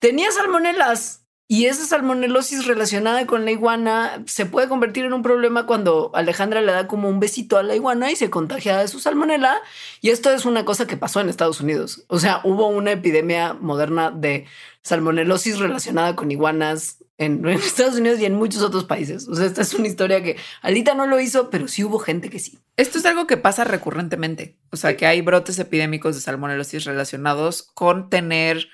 [0.00, 1.24] tenía salmonelas.
[1.48, 6.60] Y esa salmonelosis relacionada con la iguana se puede convertir en un problema cuando Alejandra
[6.60, 9.62] le da como un besito a la iguana y se contagia de su salmonela.
[10.02, 12.04] Y esto es una cosa que pasó en Estados Unidos.
[12.08, 14.44] O sea, hubo una epidemia moderna de
[14.82, 19.28] salmonelosis relacionada con iguanas en, Estados Unidos y en muchos otros países.
[19.28, 22.30] O sea, esta es una historia que Alita no lo hizo, pero sí hubo gente
[22.30, 22.58] que sí.
[22.76, 24.58] Esto es algo que pasa recurrentemente.
[24.70, 28.68] O sea, que hay brotes epidémicos de salmonelosis relacionados con tener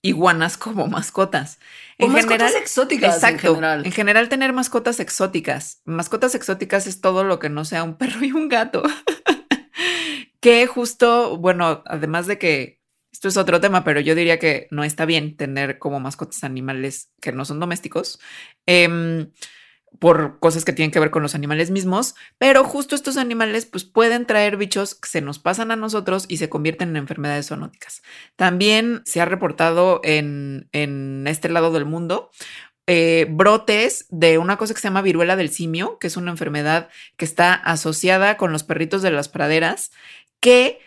[0.00, 1.58] iguanas como mascotas.
[1.98, 3.14] En mascotas exóticas.
[3.14, 3.48] Exacto.
[3.48, 3.86] En general.
[3.86, 5.80] en general, tener mascotas exóticas.
[5.84, 8.82] Mascotas exóticas es todo lo que no sea un perro y un gato.
[10.40, 12.81] que justo, bueno, además de que
[13.22, 17.12] esto es otro tema, pero yo diría que no está bien tener como mascotas animales
[17.20, 18.18] que no son domésticos.
[18.66, 19.30] Em,
[20.00, 23.84] por cosas que tienen que ver con los animales mismos, pero justo estos animales pues
[23.84, 28.02] pueden traer bichos que se nos pasan a nosotros y se convierten en enfermedades zoonóticas.
[28.34, 32.32] También se ha reportado en, en este lado del mundo
[32.88, 36.88] eh, brotes de una cosa que se llama viruela del simio, que es una enfermedad
[37.16, 39.92] que está asociada con los perritos de las praderas,
[40.40, 40.80] que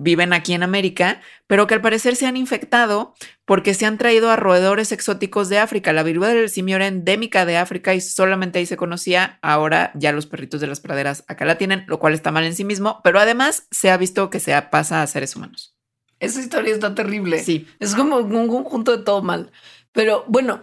[0.00, 4.30] viven aquí en América, pero que al parecer se han infectado porque se han traído
[4.30, 5.92] a roedores exóticos de África.
[5.92, 9.38] La viruela del simio era endémica de África y solamente ahí se conocía.
[9.42, 12.54] Ahora ya los perritos de las praderas acá la tienen, lo cual está mal en
[12.54, 15.76] sí mismo, pero además se ha visto que se pasa a seres humanos.
[16.20, 17.38] Esa historia está terrible.
[17.40, 17.66] Sí.
[17.80, 19.50] Es como un conjunto de todo mal.
[19.92, 20.62] Pero bueno,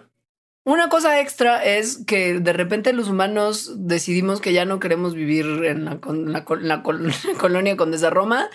[0.64, 5.46] una cosa extra es que de repente los humanos decidimos que ya no queremos vivir
[5.66, 6.00] en la,
[6.84, 8.48] colonia Condesa Roma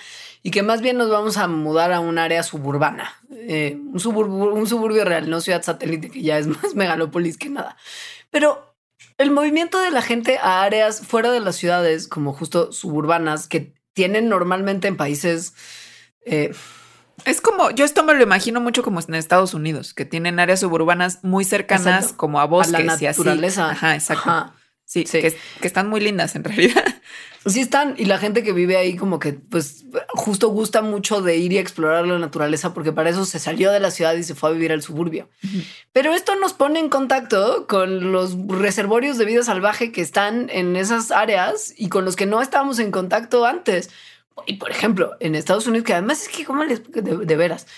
[0.46, 4.54] y que más bien nos vamos a mudar a un área suburbana, eh, un, suburbio,
[4.54, 7.76] un suburbio real, no ciudad satélite, que ya es más megalópolis que nada.
[8.30, 8.76] Pero
[9.18, 13.74] el movimiento de la gente a áreas fuera de las ciudades, como justo suburbanas, que
[13.92, 15.52] tienen normalmente en países...
[16.24, 16.54] Eh,
[17.24, 20.60] es como, yo esto me lo imagino mucho como en Estados Unidos, que tienen áreas
[20.60, 23.70] suburbanas muy cercanas como a bosques a la naturaleza.
[23.70, 24.52] Ajá, exacto.
[24.86, 26.84] Sí, Que, están muy lindas en realidad.
[27.44, 31.36] Sí están, y la gente que vive ahí como que pues justo gusta mucho de
[31.36, 34.34] ir y explorar la naturaleza porque para eso se salió de la ciudad y se
[34.34, 35.28] fue a vivir al suburbio.
[35.92, 40.74] Pero esto nos pone en contacto con los reservorios de vida salvaje que están en
[40.74, 43.90] esas áreas y con los que no estábamos en contacto antes.
[44.46, 47.68] Y por ejemplo, en Estados Unidos, que además es que como les de, de veras,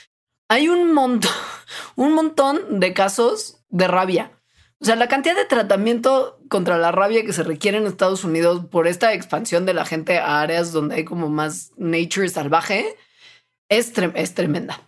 [0.49, 1.31] hay un montón,
[1.95, 4.33] un montón de casos de rabia
[4.81, 8.67] o sea, la cantidad de tratamiento contra la rabia que se requiere en Estados Unidos
[8.71, 12.87] por esta expansión de la gente a áreas donde hay como más nature salvaje
[13.69, 14.83] es, es tremenda.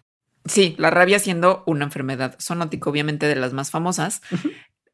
[0.45, 4.23] Sí, la rabia siendo una enfermedad zoonótica, obviamente de las más famosas.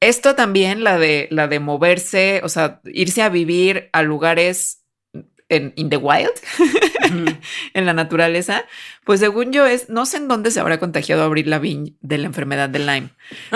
[0.00, 4.82] Esto también, la de, la de moverse, o sea, irse a vivir a lugares
[5.48, 6.32] en in the wild,
[7.74, 8.64] en la naturaleza,
[9.04, 12.26] pues según yo es, no sé en dónde se habrá contagiado Abril Lavigne de la
[12.26, 13.10] enfermedad de Lyme,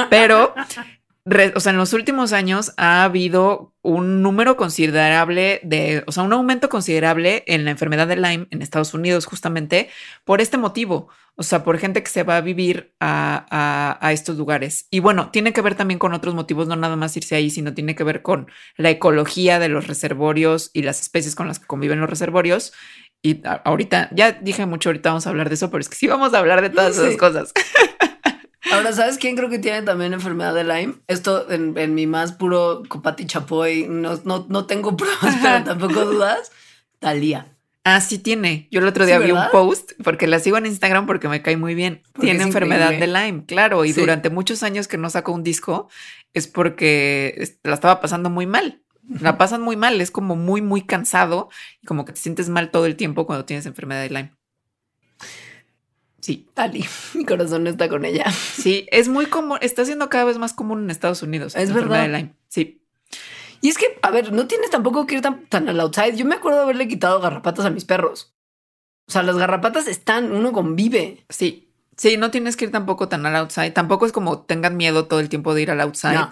[0.09, 0.55] pero
[1.25, 6.33] o sea, en los últimos años ha habido un número considerable de, o sea, un
[6.33, 9.91] aumento considerable en la enfermedad de Lyme en Estados Unidos, justamente
[10.25, 11.09] por este motivo.
[11.37, 14.87] O sea, por gente que se va a vivir a, a, estos lugares.
[14.91, 17.73] Y bueno, tiene que ver también con otros motivos, no nada más irse ahí, sino
[17.73, 21.67] tiene que ver con la ecología de los reservorios y las especies con las que
[21.67, 22.75] conviven los reservorios.
[23.23, 26.07] Y ahorita, ya dije mucho, ahorita vamos a hablar de eso, pero es que sí
[26.09, 27.53] vamos a hablar de todas esas cosas.
[28.73, 30.95] Ahora, ¿sabes quién creo que tiene también enfermedad de Lyme?
[31.07, 36.53] Esto en, mi más puro copati chapoy, no, no, no tengo pruebas, pero tampoco dudas.
[36.99, 37.57] Talía.
[37.85, 38.69] Ah, sí tiene.
[38.71, 41.57] Yo el otro día vi un post porque la sigo en Instagram porque me cae
[41.57, 42.03] muy bien.
[42.21, 43.85] Tiene enfermedad de Lyme, claro.
[43.85, 45.89] Y durante muchos años que no sacó un disco
[46.35, 48.83] es porque la estaba pasando muy mal.
[49.21, 50.01] La pasan muy mal.
[50.01, 51.49] Es como muy, muy cansado
[51.81, 54.33] y como que te sientes mal todo el tiempo cuando tienes enfermedad de Lyme.
[56.21, 56.49] Sí.
[56.55, 58.31] Tali, mi corazón está con ella.
[58.31, 61.57] Sí, es muy común, está siendo cada vez más común en Estados Unidos.
[61.57, 62.07] Es verdad.
[62.07, 62.35] Lyme.
[62.49, 62.83] Sí.
[63.63, 66.17] Y es que, a ver, no tienes tampoco que ir tan, tan al outside.
[66.17, 68.35] Yo me acuerdo de haberle quitado garrapatas a mis perros.
[69.07, 71.25] O sea, las garrapatas están, uno convive.
[71.29, 71.67] Sí.
[71.97, 73.73] Sí, no tienes que ir tampoco tan al outside.
[73.73, 76.29] Tampoco es como tengan miedo todo el tiempo de ir al outside.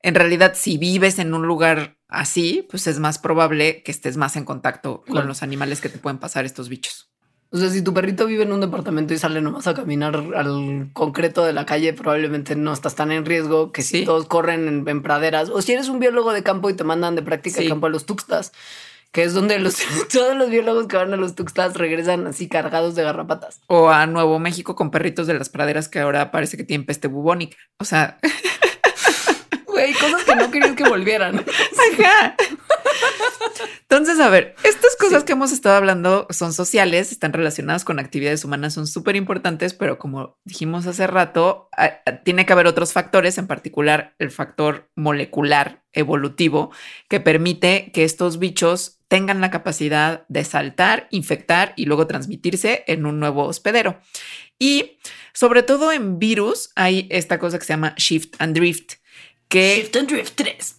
[0.00, 4.34] En realidad, si vives en un lugar así, pues es más probable que estés más
[4.34, 7.11] en contacto con los animales que te pueden pasar estos bichos.
[7.54, 10.88] O sea, si tu perrito vive en un departamento y sale nomás a caminar al
[10.94, 15.02] concreto de la calle, probablemente no estás tan en riesgo que si todos corren en,
[15.02, 15.50] praderas.
[15.50, 17.90] O si eres un biólogo de campo y te mandan de práctica de campo a
[17.90, 18.52] los Tuxtas,
[19.12, 19.76] que es donde los,
[20.12, 23.60] todos los biólogos que van a los Tuxtas regresan así cargados de garrapatas.
[23.66, 27.08] O a Nuevo México con perritos de las praderas que ahora parece que tienen peste
[27.08, 27.58] bubónica.
[27.78, 28.18] O sea...
[29.66, 31.38] Güey, cosas que no querías que volvieran.
[31.98, 32.36] Ajá.
[33.82, 38.44] Entonces, a ver, estas cosas que hemos estado hablando son sociales, están relacionadas con actividades
[38.44, 41.68] humanas, son súper importantes, pero como dijimos hace rato,
[42.24, 46.72] tiene que haber otros factores, en particular el factor molecular evolutivo,
[47.08, 53.04] que permite que estos bichos tengan la capacidad de saltar, infectar y luego transmitirse en
[53.04, 54.00] un nuevo hospedero.
[54.58, 54.98] Y
[55.34, 58.94] sobre todo en virus hay esta cosa que se llama shift and drift
[59.48, 59.76] que...
[59.76, 60.76] Shift and Drift 3.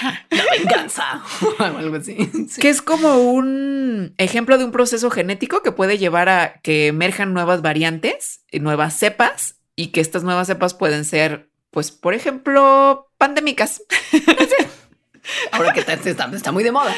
[0.30, 1.22] La venganza.
[1.58, 2.16] algo así.
[2.60, 7.32] Que es como un ejemplo de un proceso genético que puede llevar a que emerjan
[7.32, 13.82] nuevas variantes, nuevas cepas, y que estas nuevas cepas pueden ser, pues, por ejemplo, pandémicas.
[15.52, 16.92] Ahora que está, muy de moda.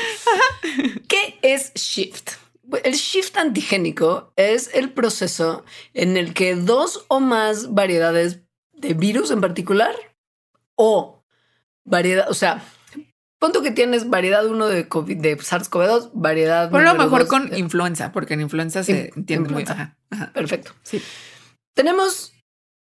[1.06, 2.30] ¿Qué es Shift?
[2.84, 8.40] El shift antigénico es el proceso en el que dos o más variedades
[8.72, 9.94] de virus en particular
[10.76, 11.22] o
[11.84, 12.62] variedad, o sea,
[13.40, 16.70] punto que tienes variedad 1 de, COVID, de SARS-CoV-2, variedad.
[16.70, 19.64] Por lo mejor con influenza, porque en influenza se entiende muy.
[20.32, 20.72] Perfecto.
[20.84, 21.02] Sí.
[21.74, 22.32] Tenemos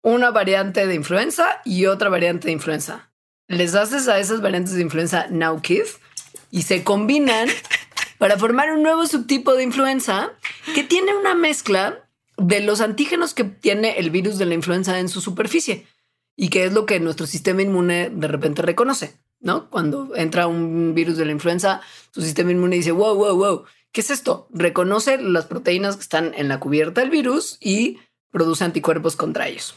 [0.02, 3.10] una variante de influenza y otra variante de influenza.
[3.48, 5.98] Les haces a esas variantes de influenza now kids
[6.50, 7.48] y se combinan
[8.18, 10.32] para formar un nuevo subtipo de influenza
[10.74, 15.08] que tiene una mezcla de los antígenos que tiene el virus de la influenza en
[15.08, 15.86] su superficie
[16.36, 19.14] y que es lo que nuestro sistema inmune de repente reconoce,
[19.44, 19.70] ¿no?
[19.70, 21.80] Cuando entra un virus de la influenza,
[22.10, 24.48] su sistema inmune dice, wow, wow, wow, ¿qué es esto?
[24.50, 29.76] Reconoce las proteínas que están en la cubierta del virus y produce anticuerpos contra ellos.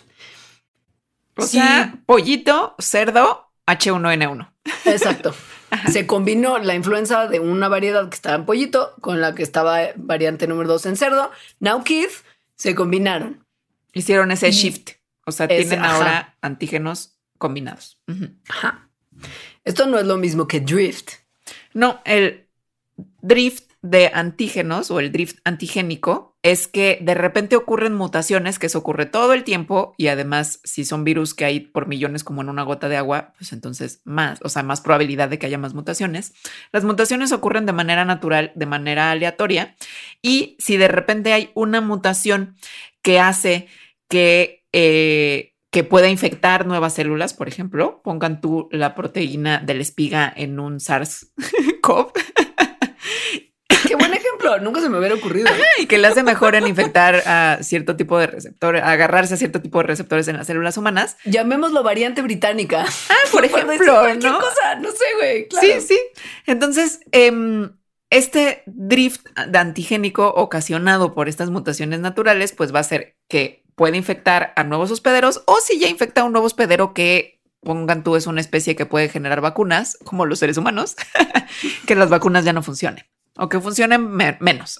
[1.36, 4.52] O sea, pollito, cerdo, H1N1.
[4.86, 5.36] Exacto.
[5.92, 9.80] Se combinó la influenza de una variedad que estaba en pollito con la que estaba
[9.98, 11.30] variante número 2 en cerdo.
[11.60, 12.24] Now Keith
[12.56, 13.46] se combinaron.
[13.94, 14.92] Hicieron ese shift.
[15.26, 18.02] O sea, tienen ahora antígenos combinados.
[18.48, 18.90] Ajá.
[19.68, 21.10] Esto no es lo mismo que drift.
[21.74, 22.48] No, el
[23.22, 28.80] drift de antígenos o el drift antigénico es que de repente ocurren mutaciones, que eso
[28.80, 32.48] ocurre todo el tiempo y además si son virus que hay por millones como en
[32.48, 35.74] una gota de agua, pues entonces más, o sea, más probabilidad de que haya más
[35.74, 36.34] mutaciones.
[36.72, 39.76] Las mutaciones ocurren de manera natural, de manera aleatoria
[40.22, 42.56] y si de repente hay una mutación
[43.02, 43.68] que hace
[44.08, 49.82] que eh, que pueda infectar nuevas células, por ejemplo, pongan tú la proteína de la
[49.82, 52.12] espiga en un SARS-CoV.
[53.88, 55.50] Qué buen ejemplo, nunca se me hubiera ocurrido.
[55.78, 59.62] y que le hace mejor en infectar a cierto tipo de receptores, agarrarse a cierto
[59.62, 61.18] tipo de receptores en las células humanas.
[61.26, 62.86] Llamémoslo variante británica.
[63.10, 64.40] Ah, por ejemplo, ¿no?
[64.40, 65.48] cosa, no sé, güey.
[65.62, 66.00] Sí, sí.
[66.46, 67.72] Entonces, em,
[68.10, 73.96] este drift de antigénico ocasionado por estas mutaciones naturales, pues va a ser que puede
[73.96, 78.16] infectar a nuevos hospederos o si ya infecta a un nuevo hospedero que pongan tú
[78.16, 80.96] es una especie que puede generar vacunas, como los seres humanos,
[81.86, 83.06] que las vacunas ya no funcionen
[83.38, 84.10] o que funcionen
[84.40, 84.80] menos.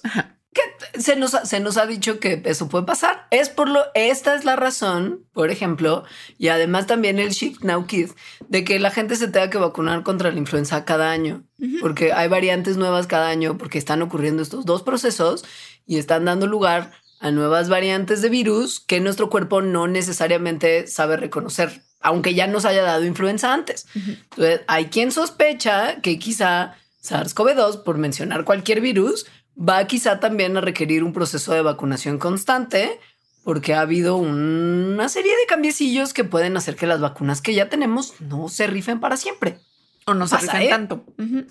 [0.52, 3.28] Que se nos, se nos ha dicho que eso puede pasar.
[3.30, 6.02] Es por lo, esta es la razón, por ejemplo,
[6.36, 8.10] y además también el Shift Now Kid,
[8.48, 11.44] de que la gente se tenga que vacunar contra la influenza cada año,
[11.80, 15.44] porque hay variantes nuevas cada año, porque están ocurriendo estos dos procesos
[15.86, 16.90] y están dando lugar
[17.20, 22.64] a nuevas variantes de virus que nuestro cuerpo no necesariamente sabe reconocer, aunque ya nos
[22.64, 23.86] haya dado influenza antes.
[23.94, 29.26] Entonces, hay quien sospecha que quizá SARS-CoV-2, por mencionar cualquier virus,
[29.58, 33.00] va quizá también a requerir un proceso de vacunación constante
[33.42, 37.68] porque ha habido una serie de cambiecillos que pueden hacer que las vacunas que ya
[37.68, 39.58] tenemos no se rifen para siempre.
[40.06, 40.68] O no se rifen ¿eh?
[40.68, 41.04] tanto.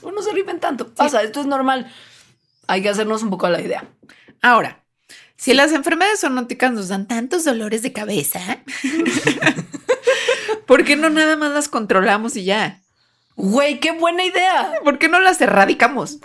[0.04, 0.94] O no se rifen tanto.
[0.94, 1.92] Pasa, esto es normal.
[2.68, 3.90] Hay que hacernos un poco a la idea.
[4.42, 4.84] Ahora,
[5.38, 8.40] si las enfermedades zoonóticas nos dan tantos dolores de cabeza,
[10.66, 12.82] ¿por qué no nada más las controlamos y ya?
[13.36, 14.80] Güey, qué buena idea.
[14.84, 16.18] ¿Por qué no las erradicamos?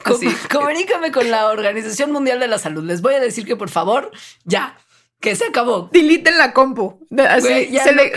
[0.50, 2.82] Comunícame con la Organización Mundial de la Salud.
[2.84, 4.10] Les voy a decir que por favor,
[4.44, 4.78] ya,
[5.20, 5.90] que se acabó.
[5.92, 7.06] Delete en la compu.
[7.28, 7.70] Así,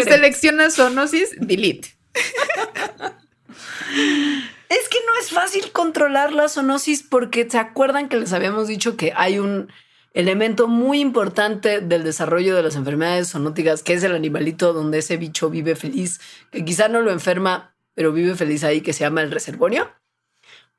[0.08, 1.90] selecciona zoonosis, delete.
[4.68, 8.98] Es que no es fácil controlar la zoonosis porque se acuerdan que les habíamos dicho
[8.98, 9.72] que hay un
[10.16, 15.18] elemento muy importante del desarrollo de las enfermedades zoonóticas, que es el animalito donde ese
[15.18, 19.22] bicho vive feliz, que quizá no lo enferma, pero vive feliz ahí, que se llama
[19.22, 19.92] el reservorio.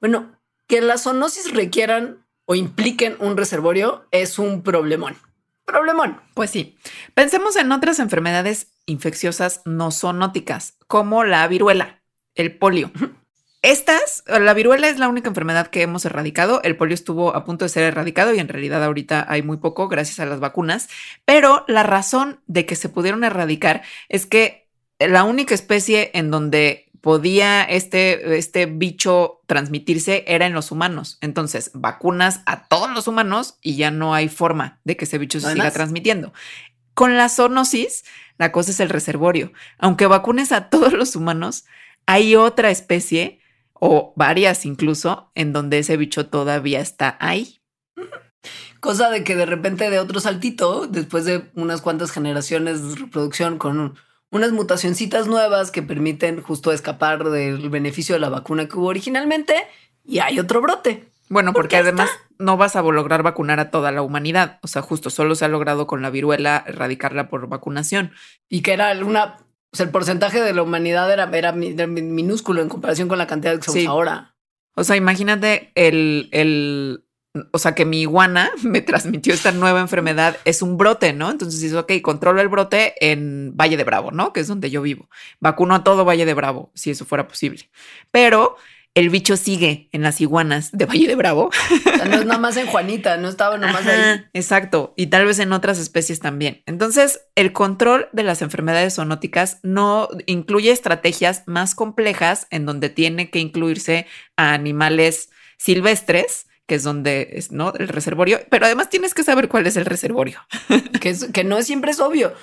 [0.01, 5.17] Bueno, que las zoonosis requieran o impliquen un reservorio es un problemón.
[5.67, 6.19] Problemón.
[6.33, 6.79] Pues sí.
[7.13, 12.03] Pensemos en otras enfermedades infecciosas no zoonóticas, como la viruela,
[12.35, 12.91] el polio.
[13.67, 16.61] Estas, la viruela es la única enfermedad que hemos erradicado.
[16.63, 19.89] El polio estuvo a punto de ser erradicado y en realidad ahorita hay muy poco
[19.89, 20.89] gracias a las vacunas.
[21.25, 24.69] Pero la razón de que se pudieron erradicar es que
[25.01, 31.19] la única especie en donde podía este, este bicho transmitirse era en los humanos.
[31.21, 35.41] Entonces, vacunas a todos los humanos y ya no hay forma de que ese bicho
[35.41, 36.33] se siga transmitiendo.
[36.95, 38.05] Con la zoonosis,
[38.39, 39.53] la cosa es el reservorio.
[39.79, 41.65] Aunque vacunes a todos los humanos,
[42.07, 43.41] hay otra especie
[43.81, 47.61] o varias incluso en donde ese bicho todavía está ahí.
[48.81, 53.59] Cosa de que de repente de otro saltito, después de unas cuantas generaciones de reproducción
[53.59, 53.97] con
[54.31, 59.67] unas mutacioncitas nuevas que permiten justo escapar del beneficio de la vacuna que hubo originalmente
[60.05, 61.09] y hay otro brote.
[61.29, 62.09] Bueno, porque además
[62.39, 64.61] no vas a lograr vacunar a toda la humanidad.
[64.63, 68.13] O sea, justo solo se ha logrado con la viruela erradicarla por vacunación.
[68.49, 69.39] Y que era una,
[69.77, 73.61] o sea, el porcentaje de la humanidad era, era, minúsculo en comparación con la cantidad
[73.61, 74.35] que se ahora.
[74.75, 77.05] O sea, imagínate el, el,
[77.53, 81.31] o sea, que mi iguana me transmitió esta nueva enfermedad, es un brote, ¿no?
[81.31, 84.33] Entonces dice, ok, controlo el brote en Valle de Bravo, ¿no?
[84.33, 85.11] Que es donde yo vivo.
[85.41, 87.69] Vacuno a todo Valle de Bravo, si eso fuera posible.
[88.11, 88.57] Pero
[88.97, 91.51] el bicho sigue en las iguanas de Valle de Bravo.
[91.51, 94.25] O sea, no es nada más en Juanita, no estaba nomás ahí.
[94.33, 96.63] Exacto, y tal vez en otras especies también.
[96.65, 103.29] Entonces, el control de las enfermedades zoonóticas no incluye estrategias más complejas en donde tiene
[103.29, 105.29] que incluirse a animales
[105.59, 107.73] silvestres que es donde es ¿no?
[107.75, 110.41] el reservorio, pero además tienes que saber cuál es el reservorio.
[111.01, 112.35] que, es, que no siempre es obvio.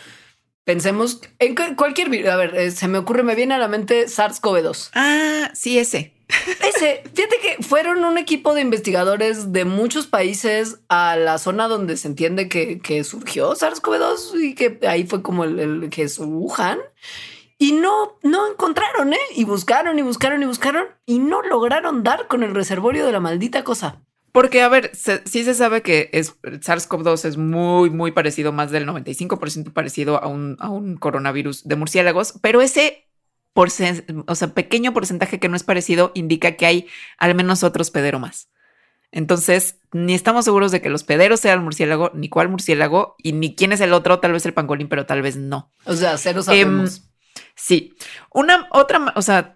[0.63, 2.29] Pensemos en cualquier virus.
[2.29, 4.91] A ver, eh, se me ocurre, me viene a la mente SARS-CoV-2.
[4.93, 6.13] Ah, sí, ese.
[6.61, 11.97] Ese, fíjate que fueron un equipo de investigadores de muchos países a la zona donde
[11.97, 16.19] se entiende que, que surgió SARS-CoV-2 y que ahí fue como el, el que es.
[17.57, 19.19] Y no, no encontraron, ¿eh?
[19.35, 23.19] Y buscaron y buscaron y buscaron y no lograron dar con el reservorio de la
[23.19, 24.01] maldita cosa.
[24.33, 28.87] Porque, a ver, sí se sabe que es, SARS-CoV-2 es muy, muy parecido, más del
[28.87, 33.07] 95% parecido a un, a un coronavirus de murciélagos, pero ese
[33.55, 36.87] o sea, pequeño porcentaje que no es parecido indica que hay
[37.17, 38.49] al menos otros pedero más.
[39.11, 43.33] Entonces, ni estamos seguros de que los pederos sean el murciélago, ni cuál murciélago, y
[43.33, 45.71] ni quién es el otro, tal vez el pangolín, pero tal vez no.
[45.85, 46.97] O sea, cero sabemos.
[46.97, 47.03] Em,
[47.55, 47.93] sí.
[48.31, 49.55] Una otra, o sea,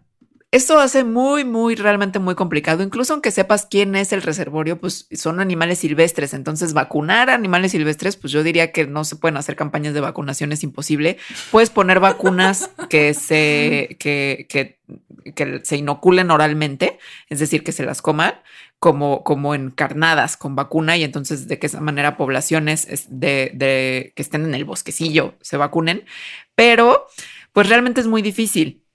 [0.49, 2.81] esto hace muy, muy, realmente muy complicado.
[2.81, 6.33] Incluso aunque sepas quién es el reservorio, pues son animales silvestres.
[6.33, 10.53] Entonces, vacunar animales silvestres, pues yo diría que no se pueden hacer campañas de vacunación,
[10.53, 11.17] es imposible.
[11.51, 14.79] Puedes poner vacunas que se, que, que,
[15.63, 18.35] se inoculen oralmente, es decir, que se las coman
[18.79, 24.45] como, como encarnadas con vacuna y entonces de esa manera poblaciones de, de que estén
[24.45, 26.05] en el bosquecillo se vacunen.
[26.55, 27.07] Pero,
[27.51, 28.86] pues realmente es muy difícil.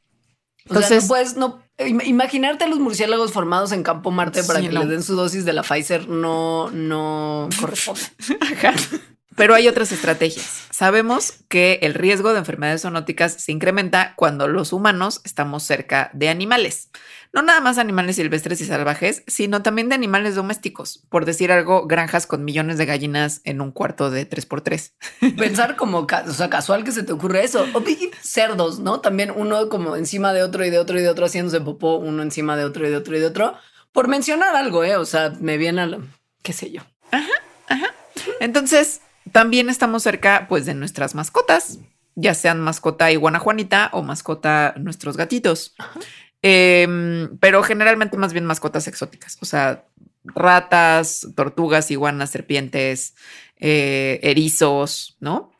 [0.66, 5.02] Entonces, pues no imaginarte a los murciélagos formados en Campo Marte para que les den
[5.02, 8.02] su dosis de la Pfizer no, no corresponde.
[9.34, 10.66] Pero hay otras estrategias.
[10.70, 16.28] Sabemos que el riesgo de enfermedades zoonóticas se incrementa cuando los humanos estamos cerca de
[16.28, 16.90] animales
[17.32, 21.06] no nada más animales silvestres y salvajes, sino también de animales domésticos.
[21.08, 25.36] Por decir algo, granjas con millones de gallinas en un cuarto de 3x3.
[25.38, 27.66] Pensar como, o sea, casual que se te ocurre eso.
[27.72, 27.82] O
[28.20, 29.00] cerdos, ¿no?
[29.00, 32.22] También uno como encima de otro y de otro y de otro haciéndose popó, uno
[32.22, 33.54] encima de otro y de otro y de otro.
[33.92, 34.96] Por mencionar algo, ¿eh?
[34.96, 36.02] O sea, me viene a lo,
[36.42, 36.82] qué sé yo.
[37.10, 37.32] Ajá,
[37.68, 37.94] ajá.
[38.40, 39.00] Entonces,
[39.32, 41.78] también estamos cerca, pues, de nuestras mascotas,
[42.14, 45.74] ya sean mascota iguana Juanita o mascota nuestros gatitos.
[45.78, 46.00] Ajá.
[46.42, 49.84] Em, pero generalmente más bien mascotas exóticas, o sea,
[50.24, 53.14] ratas, tortugas, iguanas, serpientes,
[53.58, 55.52] eh, erizos, ¿no?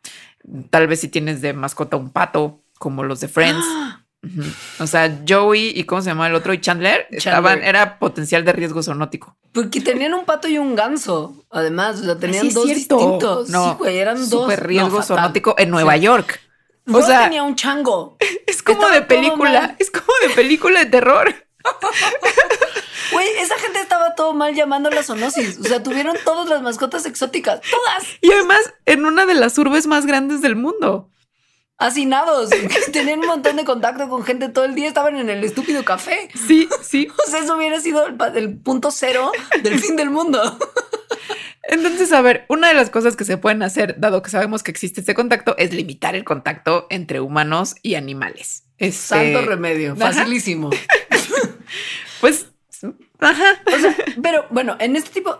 [0.71, 3.65] Tal vez si tienes de mascota un pato, como los de Friends.
[4.79, 8.53] O sea, Joey y cómo se llama el otro y Chandler, estaban, era potencial de
[8.53, 9.37] riesgo zoonótico.
[9.53, 13.51] Porque tenían un pato y un ganso, además, o sea, tenían dos distintos.
[13.51, 14.43] No, sí, güey, eran dos.
[14.43, 16.41] Super riesgo zoonótico en Nueva York.
[16.91, 18.17] O sea, tenía un chango.
[18.47, 21.35] Es como de película, es como de película de terror.
[23.13, 25.59] Güey, esa gente estaba todo mal llamando la zoonosis.
[25.59, 28.05] O sea, tuvieron todas las mascotas exóticas, todas.
[28.23, 31.11] Y además en una de las urbes más grandes del mundo.
[31.77, 32.51] Hacinados,
[32.93, 36.29] tenían un montón de contacto con gente todo el día, estaban en el estúpido café.
[36.47, 37.09] Sí, sí.
[37.27, 40.41] O sea, eso hubiera sido el punto cero del fin del mundo.
[41.65, 44.71] Entonces, a ver, una de las cosas que se pueden hacer, dado que sabemos que
[44.71, 48.65] existe este contacto, es limitar el contacto entre humanos y animales.
[48.79, 50.71] Es santo remedio, facilísimo.
[52.21, 52.49] pues,
[53.21, 53.63] ajá.
[53.67, 55.39] O sea, pero bueno, en este tipo,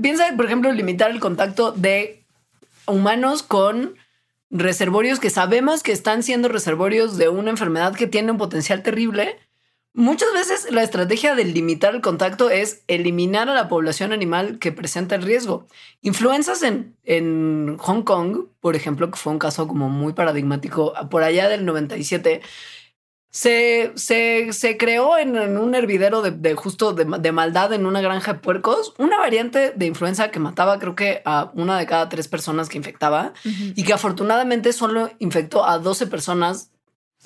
[0.00, 2.26] piensa, por ejemplo, limitar el contacto de
[2.86, 3.96] humanos con
[4.50, 9.38] reservorios que sabemos que están siendo reservorios de una enfermedad que tiene un potencial terrible
[9.94, 14.70] Muchas veces la estrategia de limitar el contacto es eliminar a la población animal que
[14.70, 15.66] presenta el riesgo.
[16.02, 21.24] Influencias en, en Hong Kong, por ejemplo, que fue un caso como muy paradigmático, por
[21.24, 22.42] allá del 97,
[23.30, 27.84] se, se, se creó en, en un hervidero de, de justo de, de maldad en
[27.84, 31.86] una granja de puercos una variante de influenza que mataba creo que a una de
[31.86, 36.70] cada tres personas que infectaba y que afortunadamente solo infectó a 12 personas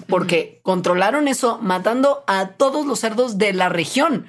[0.09, 4.27] porque controlaron eso matando a todos los cerdos de la región.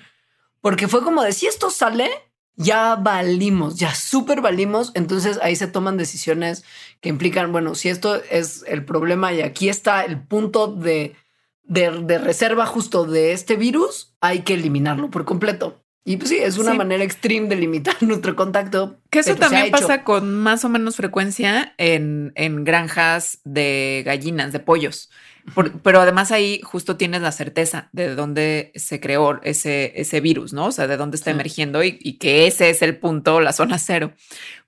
[0.62, 2.10] Porque fue como de si esto sale,
[2.56, 4.92] ya valimos, ya súper valimos.
[4.94, 6.64] Entonces ahí se toman decisiones
[7.02, 11.16] que implican, bueno, si esto es el problema y aquí está el punto de,
[11.64, 15.80] de, de reserva justo de este virus, hay que eliminarlo por completo.
[16.06, 16.78] Y pues sí, es una Sí.
[16.78, 19.00] manera extreme de limitar nuestro contacto.
[19.10, 24.60] Que eso también pasa con más o menos frecuencia en, en granjas de gallinas, de
[24.60, 25.10] pollos.
[25.54, 30.54] Por- pero además ahí justo tienes la certeza de dónde se creó ese, ese virus,
[30.54, 30.68] ¿no?
[30.68, 31.36] O sea, de dónde está Sí.
[31.36, 34.14] emergiendo y, y que ese es el punto, la zona cero.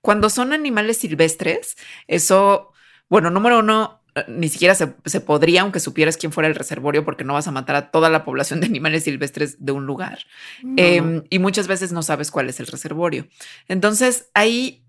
[0.02, 1.76] Cuando son animales silvestres,
[2.08, 2.72] eso,
[3.08, 7.04] bueno, número uno, eh, ni siquiera se, se podría, aunque supieras quién fuera el reservorio,
[7.06, 10.18] porque no vas a matar a toda la población de animales silvestres de un lugar.
[10.62, 11.24] No, Eh, no.
[11.30, 13.26] y muchas veces no sabes cuál es el reservorio.
[13.68, 14.84] Entonces, ahí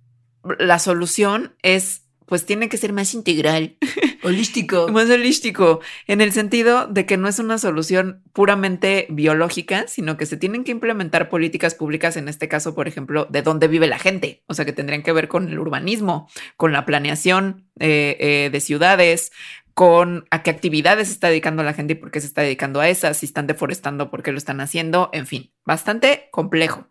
[0.60, 3.78] la solución es, pues tiene que ser más integral,
[4.24, 4.90] Holístico.
[4.90, 10.26] más holístico, en el sentido de que no es una solución puramente biológica, sino que
[10.26, 13.98] se tienen que implementar políticas públicas, en este caso, por ejemplo, de dónde vive la
[13.98, 18.50] gente, o sea, que tendrían que ver con el urbanismo, con la planeación eh, eh,
[18.52, 19.32] de ciudades,
[19.74, 22.82] con a qué actividades se está dedicando la gente y por qué se está dedicando
[22.82, 26.88] a esas, si están deforestando, por qué lo están haciendo, en fin, bastante complejo.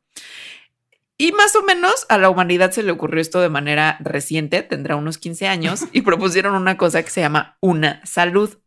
[1.18, 4.96] Y más o menos a la humanidad se le ocurrió esto de manera reciente, tendrá
[4.96, 8.58] unos 15 años, y propusieron una cosa que se llama una salud,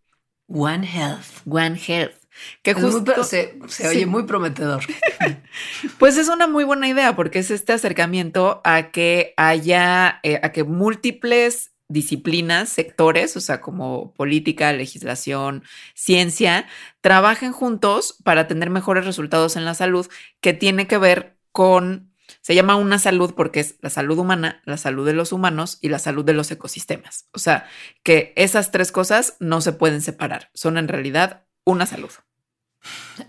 [0.48, 1.26] One Health.
[1.48, 2.16] One Health,
[2.64, 3.98] que Es muy justo pro- se se Sí.
[3.98, 4.84] oye muy prometedor.
[6.00, 10.52] Pues es una muy buena idea porque es este acercamiento a que haya, eh, a
[10.52, 15.64] que múltiples disciplinas, sectores, o sea, como política, legislación,
[15.96, 16.68] ciencia,
[17.02, 20.08] trabajen juntos para tener mejores resultados en la salud,
[20.40, 22.09] que tiene que ver con,
[22.42, 25.90] se llama una salud porque es la salud humana, la salud de los humanos y
[25.90, 27.28] la salud de los ecosistemas.
[27.34, 27.68] O sea,
[28.04, 32.12] que esas tres cosas no se pueden separar, son en realidad una salud.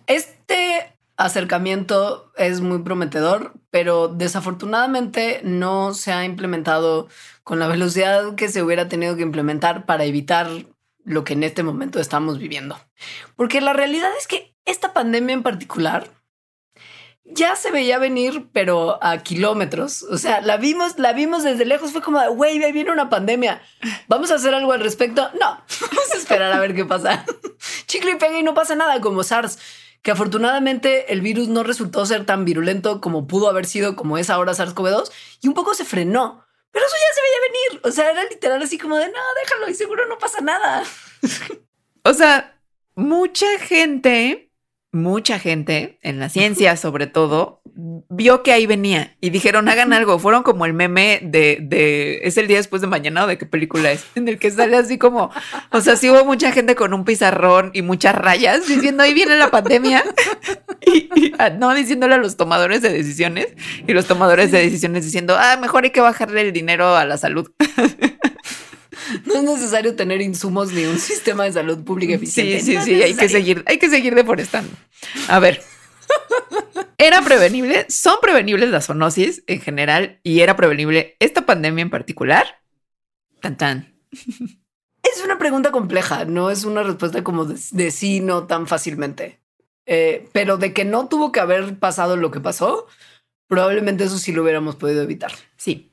[0.07, 7.09] Este acercamiento es muy prometedor, pero desafortunadamente no se ha implementado
[7.45, 10.49] con la velocidad que se hubiera tenido que implementar para evitar
[11.05, 12.79] lo que en este momento estamos viviendo.
[13.37, 16.09] Porque la realidad es que esta pandemia en particular
[17.33, 20.03] ya se veía venir, pero a kilómetros.
[20.03, 21.93] O sea, la vimos, la vimos desde lejos.
[21.93, 23.63] Fue como, güey, ahí viene una pandemia.
[24.09, 25.31] ¿Vamos a hacer algo al respecto?
[25.41, 27.25] No, vamos a esperar a ver qué pasa.
[27.87, 29.59] Chicle y pega y no pasa nada como SARS,
[30.03, 34.31] que afortunadamente el virus no resultó ser tan virulento como pudo haber sido como es
[34.31, 35.11] ahora SARS-CoV-2
[35.43, 36.45] y un poco se frenó.
[36.73, 37.81] Pero eso ya se veía venir.
[37.85, 40.85] O sea, era literal así como de, no, déjalo y seguro no pasa nada.
[42.03, 42.59] O sea,
[42.95, 44.50] mucha gente,
[44.93, 47.63] mucha gente, en la ciencia sobre todo,
[48.09, 50.19] vio que ahí venía y dijeron, hagan algo.
[50.19, 53.47] Fueron como el meme de, de es el día después de mañana o de qué
[53.47, 55.31] película es, en el que sale así como,
[55.71, 59.37] o sea, sí hubo mucha gente con un pizarrón y muchas rayas diciendo, ahí viene
[59.37, 60.05] la pandemia.
[60.87, 63.49] Y, y, ah, no diciéndole a los tomadores de decisiones
[63.87, 67.19] y los tomadores de decisiones diciendo, ah, mejor hay que bajarle el dinero a la
[67.19, 67.51] salud.
[69.27, 72.61] No es necesario tener insumos ni un sistema de salud pública eficiente.
[72.61, 74.73] Sí, sí, No sí, hay que seguir, hay que seguir deforestando.
[75.29, 75.63] A ver.
[76.99, 82.47] Era prevenible, son prevenibles las zoonosis en general y era prevenible esta pandemia en particular.
[83.41, 83.95] Tan tan.
[85.03, 89.41] Es una pregunta compleja, no es una respuesta como de, de sí, no tan fácilmente.
[89.87, 92.87] Eh, pero de que no tuvo que haber pasado lo que pasó,
[93.49, 95.33] probablemente eso sí lo hubiéramos podido evitar.
[95.57, 95.91] Sí.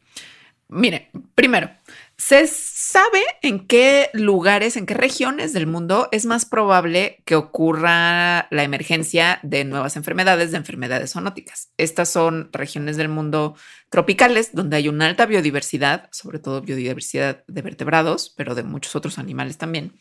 [0.68, 1.72] Mire, primero,
[2.18, 8.48] se sabe en qué lugares, en qué regiones del mundo es más probable que ocurra
[8.50, 11.70] la emergencia de nuevas enfermedades, de enfermedades zoonóticas.
[11.78, 13.56] Estas son regiones del mundo
[13.90, 19.20] tropicales donde hay una alta biodiversidad, sobre todo biodiversidad de vertebrados, pero de muchos otros
[19.20, 19.94] animales también.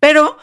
[0.00, 0.38] Pero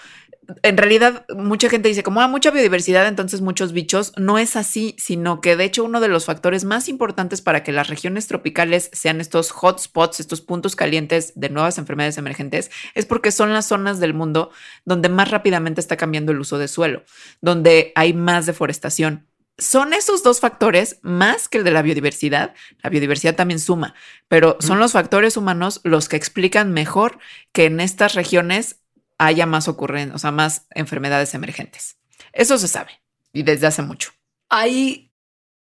[0.64, 4.14] en realidad mucha gente dice como, ah, mucha biodiversidad, entonces muchos bichos.
[4.18, 7.72] No es así, sino que de hecho uno de los factores más importantes para que
[7.72, 13.32] las regiones tropicales sean estos hotspots, estos puntos calientes de nuevas enfermedades emergentes, es porque
[13.32, 14.52] son las zonas del mundo
[14.86, 17.04] donde más rápidamente está cambiando el uso de suelo,
[17.42, 19.28] donde hay más deforestación.
[19.60, 22.54] Son esos dos factores más que el de la biodiversidad.
[22.84, 23.96] La biodiversidad también suma,
[24.28, 27.18] pero son los factores humanos los que explican mejor
[27.54, 28.82] que en estas regiones
[29.18, 31.98] haya más ocurren, o sea, más enfermedades emergentes.
[32.34, 32.92] Eso se sabe
[33.34, 34.12] y desde hace mucho.
[34.50, 35.12] Hay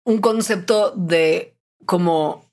[0.05, 2.51] un concepto de como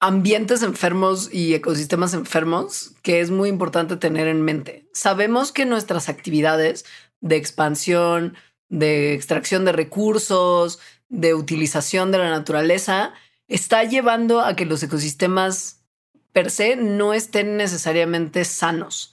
[0.00, 4.88] ambientes enfermos y ecosistemas enfermos que es muy importante tener en mente.
[4.92, 6.84] Sabemos que nuestras actividades
[7.20, 8.36] de expansión,
[8.68, 13.14] de extracción de recursos, de utilización de la naturaleza,
[13.48, 15.84] está llevando a que los ecosistemas
[16.32, 19.12] per se no estén necesariamente sanos.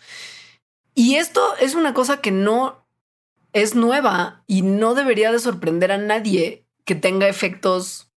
[0.95, 2.85] Y esto es una cosa que no
[3.53, 8.11] es nueva y no debería de sorprender a nadie que tenga efectos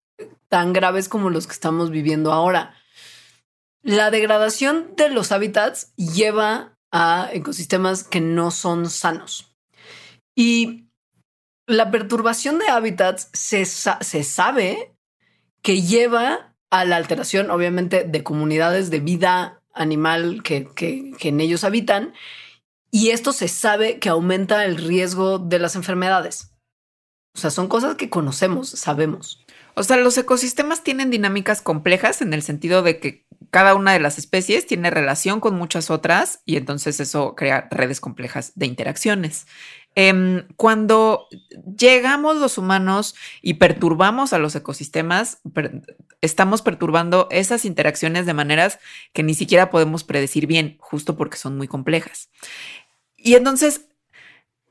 [0.48, 2.74] tan graves como los que estamos viviendo ahora.
[3.82, 9.54] La degradación de los hábitats lleva a ecosistemas que no son sanos.
[10.34, 10.84] Y
[11.66, 14.94] la perturbación de hábitats se, se sabe
[15.62, 21.40] que lleva a la alteración, obviamente, de comunidades de vida animal que, que, que en
[21.40, 22.14] ellos habitan.
[22.94, 26.52] Y esto se sabe que aumenta el riesgo de las enfermedades.
[27.34, 29.44] O sea, son cosas que conocemos, sabemos.
[29.74, 33.98] O sea, los ecosistemas tienen dinámicas complejas en el sentido de que cada una de
[33.98, 39.48] las especies tiene relación con muchas otras y entonces eso crea redes complejas de interacciones.
[39.96, 41.28] Em, cuando
[41.76, 45.38] llegamos los humanos y perturbamos a los ecosistemas,
[46.20, 48.78] estamos perturbando esas interacciones de maneras
[49.12, 52.28] que ni siquiera podemos predecir bien, justo porque son muy complejas.
[53.24, 53.88] Y entonces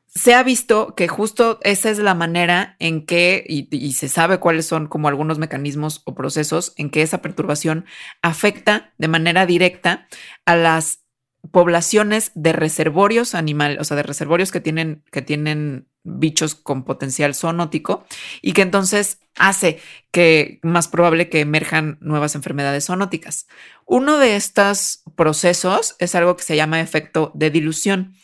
[0.07, 4.67] se ha visto que justo esa es la manera en que, y, se sabe cuáles
[4.67, 7.85] son como algunos mecanismos o procesos en que esa perturbación
[8.21, 10.07] afecta de manera directa
[10.45, 11.03] a las
[11.49, 17.33] poblaciones de reservorios animales, o sea, de reservorios que tienen, que tienen bichos con potencial
[17.33, 18.05] zoonótico
[18.41, 19.79] y que entonces hace
[20.11, 23.47] que más probable que emerjan nuevas enfermedades zoonóticas.
[23.85, 28.15] Uno de estos procesos es algo que se llama efecto de dilución,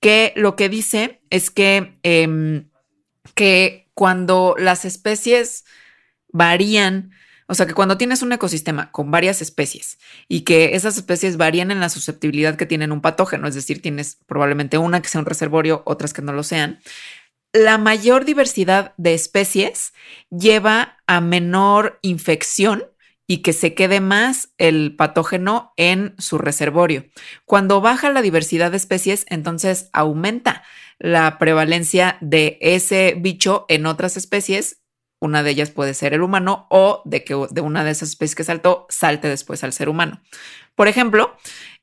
[0.00, 2.68] que lo que dice es que, em,
[3.34, 5.64] que cuando las especies
[6.30, 7.10] varían,
[7.46, 11.70] o sea que cuando tienes un ecosistema con varias especies y que esas especies varían
[11.70, 15.26] en la susceptibilidad que tienen un patógeno, es decir, tienes probablemente una que sea un
[15.26, 16.78] reservorio, otras que no lo sean,
[17.58, 19.92] la mayor diversidad de especies
[20.30, 22.84] lleva a menor infección
[23.26, 27.06] y que se quede más el patógeno en su reservorio.
[27.44, 30.62] Cuando baja la diversidad de especies, entonces aumenta
[31.00, 34.80] la prevalencia de ese bicho en otras especies.
[35.20, 38.36] Una de ellas puede ser el humano o de que de una de esas especies
[38.36, 40.22] que saltó salte después al ser humano.
[40.76, 41.36] Por ejemplo,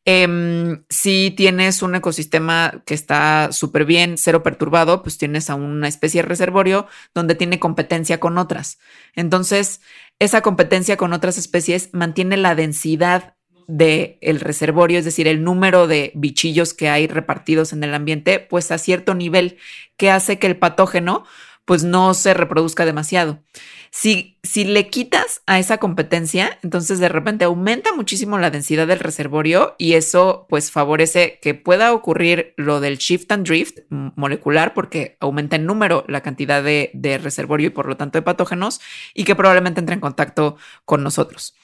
[0.08, 5.88] Em, si tienes un ecosistema que está súper bien, cero perturbado, pues tienes a una
[5.88, 8.78] especie de reservorio donde tiene competencia con otras.
[9.16, 9.82] Entonces,
[10.20, 13.36] esa competencia con otras especies mantiene la densidad
[13.68, 18.40] del el reservorio, es decir, el número de bichillos que hay repartidos en el ambiente,
[18.40, 19.58] pues a cierto nivel
[19.98, 21.26] que hace que el patógeno
[21.66, 23.44] pues no se reproduzca demasiado.
[23.92, 29.00] Si, si le quitas a esa competencia, entonces de repente aumenta muchísimo la densidad del
[29.00, 35.16] reservorio y eso pues favorece que pueda ocurrir lo del shift and drift molecular porque
[35.22, 38.82] aumenta en número la cantidad de, de reservorio y por lo tanto de patógenos
[39.14, 41.56] y que probablemente entre en contacto con nosotros.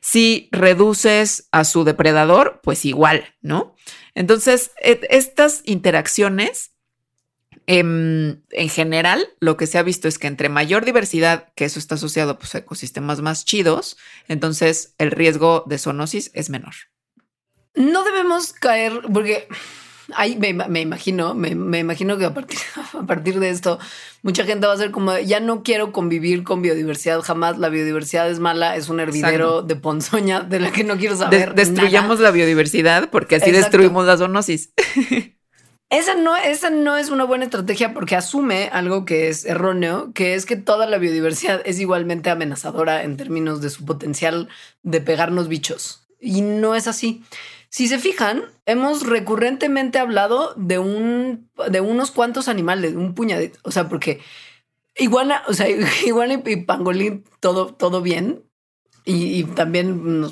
[0.00, 3.74] Si reduces a su depredador, pues igual, ¿no?
[4.14, 6.72] Entonces, estas interacciones
[7.72, 11.78] Em, en, general, lo que se ha visto es que entre mayor diversidad, que eso
[11.78, 13.96] está asociado pues, a ecosistemas más chidos,
[14.26, 16.74] entonces el riesgo de zoonosis es menor.
[17.76, 19.46] No debemos caer, porque
[20.16, 22.58] ahí me, imagino, me, imagino que a partir,
[22.98, 23.78] a partir de esto,
[24.24, 28.28] mucha gente va a ser como, ya no quiero convivir con biodiversidad jamás, la biodiversidad
[28.28, 31.54] es mala, es un hervidero de ponzoña de la que no quiero saber.
[31.54, 34.72] destruyamos la biodiversidad porque así destruimos la zoonosis.
[35.90, 40.34] Esa no, esa no es una buena estrategia porque asume algo que es erróneo, que
[40.34, 44.48] es que toda la biodiversidad es igualmente amenazadora en términos de su potencial
[44.84, 46.06] de pegarnos bichos.
[46.20, 47.24] Y no es así.
[47.70, 53.72] Si se fijan, hemos recurrentemente hablado de un de unos cuantos animales, un puñadito, o
[53.72, 54.20] sea, porque
[54.96, 55.68] iguana, o sea,
[56.06, 58.44] iguana y pangolín, todo, todo bien,
[59.10, 60.24] y, también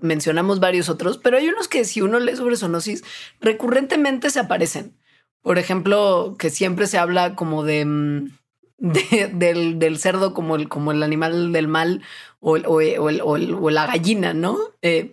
[0.00, 3.04] mencionamos varios otros, pero hay unos que si uno lee sobre zoonosis,
[3.40, 4.96] recurrentemente se aparecen.
[5.42, 8.30] Por ejemplo, que siempre se habla como de, mm,
[8.78, 12.02] del, cerdo como el, como el animal del mal
[12.40, 14.58] o, o, la gallina, ¿no?
[14.82, 15.10] Eh,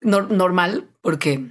[0.00, 1.46] normal, porque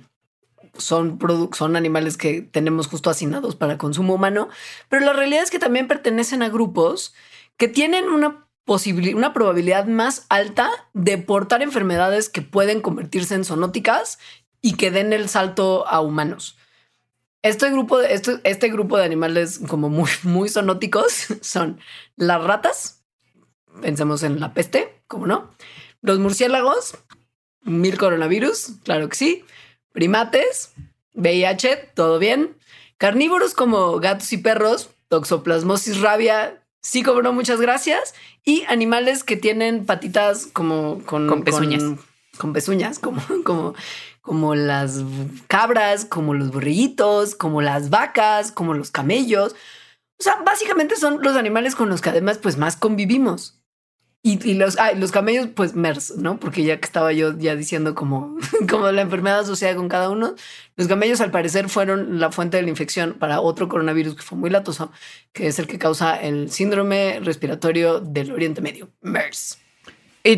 [0.78, 1.20] son,
[1.54, 4.50] son animales que tenemos justo asignados para consumo humano,
[4.90, 7.14] pero la realidad es que también pertenecen a grupos
[7.58, 14.20] que tienen una una probabilidad más alta de portar enfermedades que pueden convertirse en zoonóticas
[14.62, 16.58] y que den el salto a humanos.
[17.44, 21.80] Este grupo de, este, este grupo de animales como muy, muy zoonóticos son
[22.16, 23.04] las ratas,
[23.82, 25.52] pensemos en la peste, ¿cómo no?
[26.02, 26.98] Los murciélagos,
[27.62, 29.46] mil coronavirus, claro que sí.
[29.92, 30.74] Primates,
[31.14, 32.58] VIH, todo bien.
[32.98, 38.14] Carnívoros como gatos y perros, toxoplasmosis rabia, sí cobró muchas gracias.
[38.44, 41.84] Y animales que tienen patitas como con, Con pezuñas.
[42.38, 43.74] Con, pezuñas, como, como,
[44.22, 45.04] como las
[45.48, 49.56] cabras, como los borrillitos, como las vacas, como los camellos.
[50.20, 53.60] O sea, básicamente son los animales con los que además pues más convivimos.
[54.28, 56.40] Y, los, ah, los camellos, pues MERS, ¿no?
[56.40, 58.36] Porque ya que estaba yo ya diciendo como,
[58.68, 60.34] como la enfermedad asociada con cada uno,
[60.78, 64.36] los camellos al parecer fueron la fuente de la infección para otro coronavirus que fue
[64.36, 64.92] muy latoso,
[65.32, 69.60] que es el que causa el síndrome respiratorio del Oriente Medio, MERS.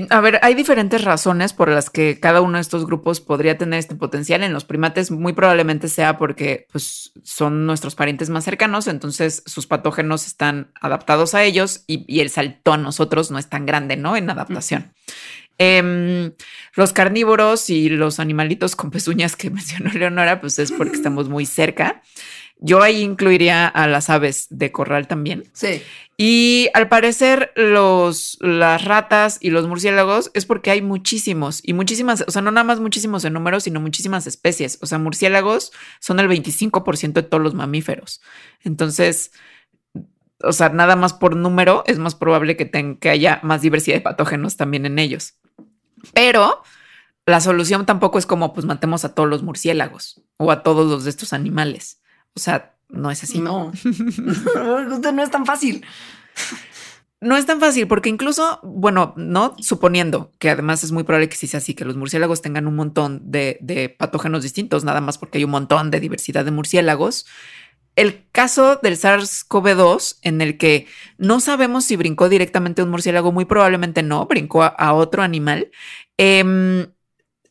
[0.09, 3.79] A ver, hay diferentes razones por las que cada uno de estos grupos podría tener
[3.79, 4.43] este potencial.
[4.43, 9.65] En los primates muy probablemente sea porque pues, son nuestros parientes más cercanos, entonces sus
[9.65, 13.95] patógenos están adaptados a ellos y, y el salto a nosotros no es tan grande,
[13.95, 14.17] ¿no?
[14.17, 14.93] En adaptación.
[15.59, 16.33] Em,
[16.75, 21.45] los carnívoros y los animalitos con pezuñas que mencionó Leonora, pues es porque estamos muy
[21.45, 22.01] cerca.
[22.59, 25.43] Yo ahí incluiría a las aves de corral también.
[25.53, 25.81] Sí.
[26.19, 32.25] Y al parecer los las ratas y los murciélagos es porque hay muchísimos y muchísimas,
[32.27, 34.79] o sea, no nada más muchísimos en número, sino muchísimas especies.
[34.81, 38.21] O sea, murciélagos son el 25% de todos los mamíferos.
[38.63, 39.31] Entonces,
[40.41, 43.97] o sea, nada más por número es más probable que, ten- que haya más diversidad
[43.97, 45.35] de patógenos también en ellos.
[46.13, 46.63] Pero
[47.27, 51.03] la solución tampoco es como pues matemos a todos los murciélagos o a todos los
[51.03, 52.01] de estos animales.
[52.35, 53.39] O sea, no es así.
[53.39, 53.71] No.
[54.55, 55.85] No es tan fácil.
[57.19, 61.35] No es tan fácil porque incluso, bueno, no suponiendo que además es muy probable que
[61.35, 65.17] sí sea así, que los murciélagos tengan un montón de, de patógenos distintos, nada más
[65.17, 67.25] porque hay un montón de diversidad de murciélagos.
[67.95, 70.85] El caso del SARS-CoV-2, en el que
[71.17, 75.71] no sabemos si brincó directamente un murciélago, muy probablemente no, brincó a, a otro animal,
[76.17, 76.85] em,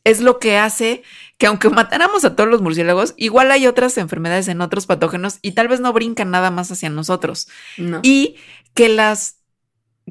[0.05, 1.03] es lo que hace
[1.37, 5.51] que aunque matáramos a todos los murciélagos, igual hay otras enfermedades en otros patógenos y
[5.51, 7.99] tal vez no brincan nada más hacia nosotros No.
[8.03, 8.35] y
[8.73, 9.35] que las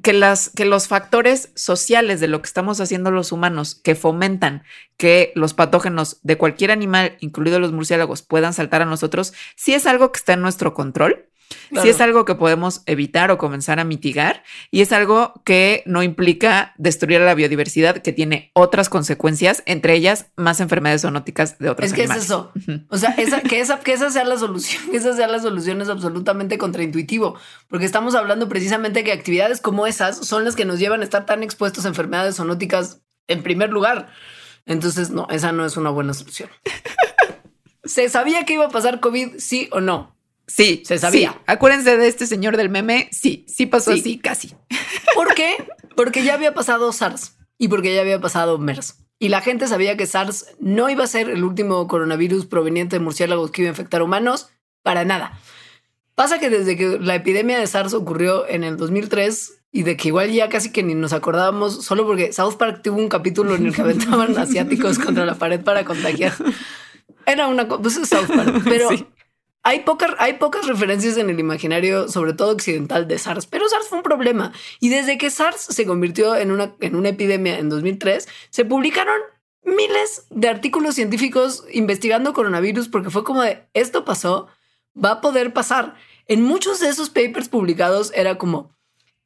[0.03, 4.63] que las que los factores sociales de lo que estamos haciendo los humanos que fomentan
[4.99, 9.87] que los patógenos de cualquier animal, incluidos los murciélagos, puedan saltar a nosotros, sí es
[9.87, 11.27] algo que está en nuestro control.
[11.69, 11.83] Claro.
[11.85, 16.03] Sí es algo que podemos evitar o comenzar a mitigar y es algo que no
[16.03, 21.89] implica destruir la biodiversidad, que tiene otras consecuencias, entre ellas más enfermedades zoonóticas de otros
[21.89, 22.25] Es que animales.
[22.25, 22.53] es eso.
[22.89, 25.81] O sea, esa, que, esa, que esa sea la solución, que esa sea la solución
[25.81, 27.37] es absolutamente contraintuitivo,
[27.69, 31.27] porque estamos hablando precisamente que actividades como esas son las que nos llevan a estar
[31.27, 34.09] tan expuestos a enfermedades zoonóticas en primer lugar.
[34.67, 36.49] Entonces, no, esa no es una buena solución.
[37.85, 40.16] ¿Se sabía que iba a pasar COVID, sí o no?
[40.47, 41.33] Sí, Se sabía.
[41.33, 41.39] sí.
[41.47, 43.09] Acuérdense de este señor del meme.
[43.13, 44.01] Sí, sí pasó Sí.
[44.01, 44.55] así, casi.
[45.15, 45.57] ¿Por qué?
[45.97, 48.97] Porque ya había pasado SARS y porque ya había pasado MERS.
[49.19, 53.01] Y la gente sabía que SARS no iba a ser el último coronavirus proveniente de
[53.01, 54.49] murciélagos que iba a infectar humanos
[54.83, 55.41] para nada.
[56.15, 60.09] Pasa que desde que la epidemia de SARS ocurrió en el 2003 y de que
[60.09, 63.67] igual ya casi que ni nos acordábamos, solo porque South Park tuvo un capítulo en
[63.67, 66.35] el que aventaban asiáticos contra la pared para contagiar.
[67.27, 69.07] Era una cosa, pues es South Park, pero Sí.
[69.67, 74.05] Hay, pocas, referencias en el imaginario, sobre todo occidental, de SARS, pero SARS fue un
[74.05, 74.53] problema.
[74.79, 79.17] Y desde que SARS se convirtió en una, en una epidemia en 2003, se publicaron
[79.65, 84.47] miles de artículos científicos investigando coronavirus porque fue como de esto pasó,
[84.97, 85.97] va a poder pasar.
[86.29, 88.71] En muchos de esos papers publicados era como,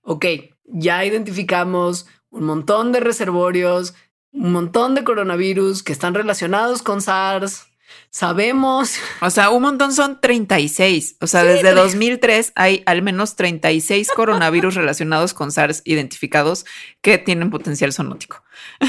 [0.00, 0.24] ok,
[0.64, 3.92] ya identificamos un montón de reservorios,
[4.32, 7.69] un montón de coronavirus que están relacionados con SARS.
[8.12, 11.16] Sabemos O sea, un montón son 36.
[11.20, 16.66] O sea, Sí, desde tre- 2003 hay al menos 36 coronavirus relacionados con SARS identificados
[17.02, 18.42] que tienen potencial zoonótico.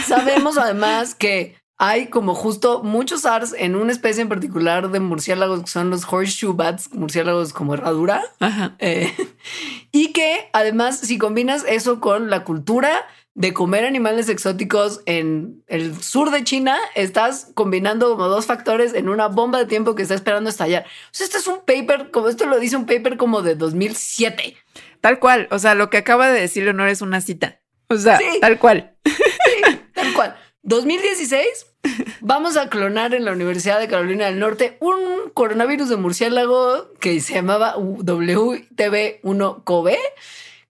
[0.08, 5.62] Sabemos además que hay como justo muchos SARS en una especie en particular de murciélagos
[5.64, 8.24] que son los horseshoe bats, murciélagos como herradura.
[8.40, 8.76] Ajá.
[8.80, 9.12] Eh,
[9.92, 16.02] y que además, si combinas eso con la cultura de comer animales exóticos en el
[16.04, 20.16] sur de China, estás combinando como dos factores en una bomba de tiempo que está
[20.16, 20.84] esperando estallar.
[20.86, 24.58] O sea, este es un paper, como esto lo dice un paper como de 2007.
[25.00, 25.48] Tal cual.
[25.52, 27.62] O sea, lo que acaba de decir Leonor es una cita.
[27.88, 28.26] O sea, Sí.
[28.42, 28.96] tal cual.
[29.94, 30.36] Tal cual.
[30.64, 31.68] 2016,
[32.22, 37.20] vamos a clonar en la Universidad de Carolina del Norte un coronavirus de murciélago que
[37.20, 39.96] se llamaba WTB1-CoV,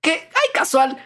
[0.01, 0.97] que, ay, casual,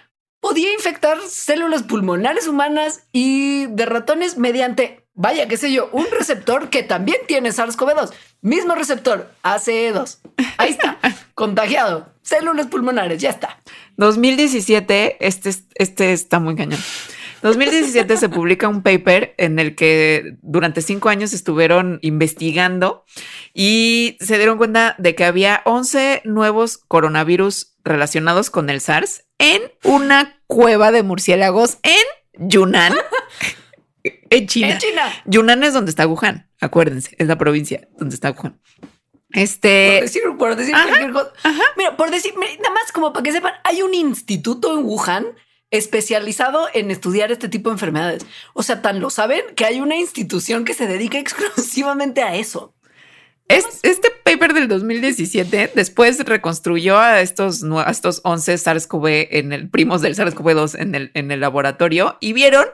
[0.45, 6.69] podía infectar células pulmonares humanas y de ratones mediante, vaya, qué sé yo, un receptor
[6.69, 8.11] que también tiene SARS-CoV-2.
[8.41, 10.19] Mismo receptor, ACE2.
[10.57, 10.99] Ahí está,
[11.33, 12.13] contagiado.
[12.21, 13.59] Células pulmonares, ya está.
[13.97, 16.79] 2017, este, es- este está muy cañón.
[17.41, 23.05] 2017 se publica un paper en el que durante cinco años estuvieron investigando
[23.53, 29.61] y se dieron cuenta de que había 11 nuevos coronavirus relacionados con el SARS en
[29.83, 32.93] una cueva de murciélagos en Yunnan.
[34.29, 34.73] En China.
[34.73, 35.13] En China.
[35.25, 38.59] Yunnan es donde está Wuhan, acuérdense, es la provincia donde está Wuhan.
[39.31, 39.95] Este.
[39.95, 41.31] Por decir, por decir Ajá, cualquier cosa.
[41.43, 41.63] ajá.
[41.75, 45.25] Mira, por decir, nada más como para que sepan, hay un instituto en Wuhan
[45.71, 48.25] especializado en estudiar este tipo de enfermedades.
[48.53, 52.73] O sea, tan lo saben que hay una institución que se dedica exclusivamente a eso.
[53.47, 59.69] Es- este paper del 2017 después reconstruyó a estos, a estos 11 SARS-CoV en el
[59.69, 62.65] primos del SARS-CoV-2 en el, en el laboratorio y vieron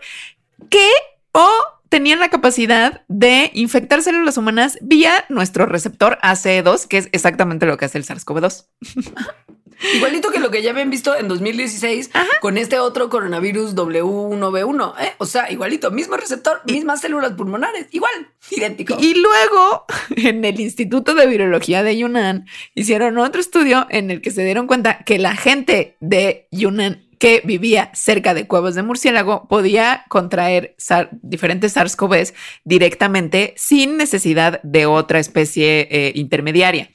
[0.69, 0.87] que
[1.33, 1.49] o
[1.91, 7.77] tenían la capacidad de infectar células humanas vía nuestro receptor ACE2, que es exactamente lo
[7.77, 8.65] que hace el SARS-CoV-2.
[9.95, 14.93] Igualito que lo que ya habían visto en 2016 con este otro coronavirus W1B1.
[15.01, 15.13] ¿eh?
[15.17, 18.11] O sea, igualito, mismo receptor, mismas células pulmonares, igual,
[18.51, 18.95] idéntico.
[18.99, 19.85] Y luego,
[20.15, 24.67] en el Instituto de Virología de Yunnan, hicieron otro estudio en el que se dieron
[24.67, 30.75] cuenta que la gente de Yunnan que vivía cerca de cuevas de murciélago podía contraer
[31.21, 36.89] diferentes SARS-CoVs directamente sin necesidad de otra especie eh, intermediaria.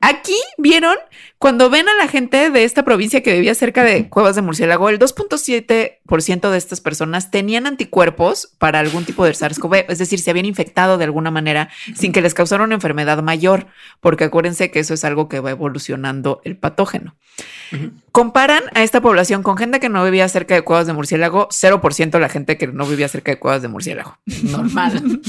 [0.00, 0.94] Aquí vieron,
[1.38, 4.88] cuando ven a la gente de esta provincia que vivía cerca de cuevas de murciélago,
[4.88, 10.30] el 2.7% de estas personas tenían anticuerpos para algún tipo de SARS-CoV, es decir, se
[10.30, 13.66] habían infectado de alguna manera sin que les causara una enfermedad mayor,
[14.00, 17.16] porque acuérdense que eso es algo que va evolucionando el patógeno.
[18.12, 22.20] Comparan a esta población con gente que no vivía cerca de cuevas de murciélago, 0%
[22.20, 24.16] la gente que no vivía cerca de cuevas de murciélago.
[24.44, 25.20] Normal.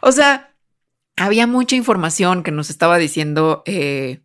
[0.00, 0.50] O sea,
[1.16, 4.20] había mucha información que nos estaba diciendo eh,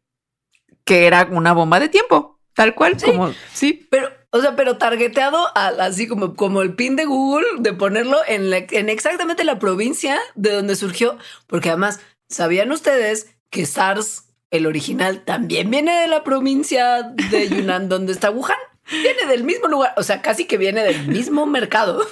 [0.85, 3.05] que era una bomba de tiempo, tal cual Sí.
[3.05, 3.87] como sí.
[3.89, 8.17] Pero, o sea, pero targeteado a- así como, como el pin de Google de ponerlo
[8.27, 11.17] en, la- en exactamente la provincia de donde surgió.
[11.47, 17.87] Porque además, ¿sabían ustedes que SARS, el original, también viene de la provincia de Yunnan
[17.89, 18.57] donde está Wuhan?
[18.91, 22.05] Viene del mismo lugar, o sea, casi que viene del mismo mercado.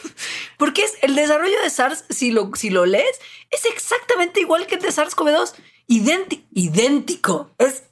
[0.58, 3.20] Porque es el desarrollo de SARS, si lo, si lo lees,
[3.52, 5.54] es exactamente igual que el de SARS-CoV-2.
[5.88, 7.50] Idéntico, idéntico.
[7.58, 7.84] Es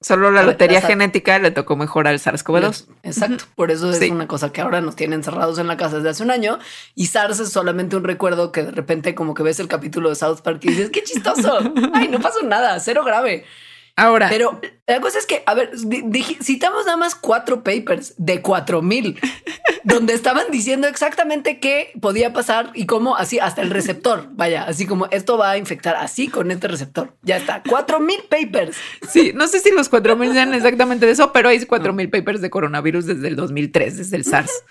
[0.00, 2.86] Solo la lotería genética le tocó mejor al SARS-CoV-2.
[3.04, 3.44] Exacto.
[3.54, 4.10] Por eso es Sí.
[4.10, 6.58] una cosa que ahora nos tiene encerrados en la casa desde hace un año.
[6.96, 10.16] Y SARS es solamente un recuerdo que de repente como que ves el capítulo de
[10.16, 11.58] South Park y dices, qué chistoso.
[11.94, 13.44] Ay, no pasó nada, cero grave.
[13.94, 15.70] Ahora, Pero la cosa es que, a ver,
[16.42, 19.20] citamos nada más cuatro papers de cuatro mil,
[19.84, 24.28] donde estaban diciendo exactamente qué podía pasar y cómo así hasta el receptor.
[24.32, 27.14] Vaya, así como esto va a infectar así con este receptor.
[27.22, 28.76] Ya está, cuatro mil papers.
[29.08, 32.48] sí, no sé si los 4000 sean exactamente de eso, pero hay 4000 papers de
[32.50, 34.64] coronavirus desde el 2003, desde el SARS.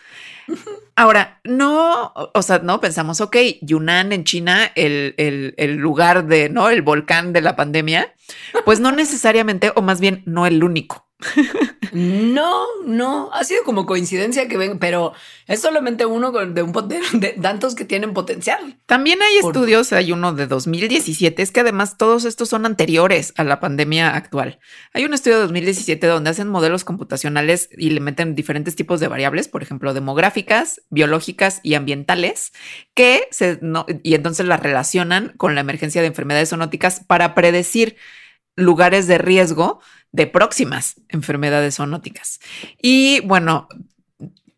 [0.96, 6.50] Ahora, no, o sea, no pensamos, ok, Yunnan en China, el, el, el lugar de,
[6.50, 6.70] ¿no?
[6.70, 8.14] El volcán de la pandemia,
[8.66, 11.11] pues no necesariamente, o más bien no el único.
[11.94, 15.14] No, no, ha sido como coincidencia que ven, pero
[15.48, 18.80] es solamente uno de un de, de tantos que tienen potencial.
[18.86, 23.34] También hay Por- estudios, hay uno de 2017, es que además todos estos son anteriores
[23.38, 24.60] a la pandemia actual.
[24.94, 29.08] Hay un estudio de 2017 donde hacen modelos computacionales y le meten diferentes tipos de
[29.10, 32.54] variables, por ejemplo, demográficas, biológicas y ambientales,
[32.94, 37.98] que se, no- y entonces las relacionan con la emergencia de enfermedades zoonóticas para predecir
[38.56, 39.80] lugares de riesgo
[40.12, 42.40] de próximas enfermedades zoonóticas.
[42.82, 43.68] Y bueno,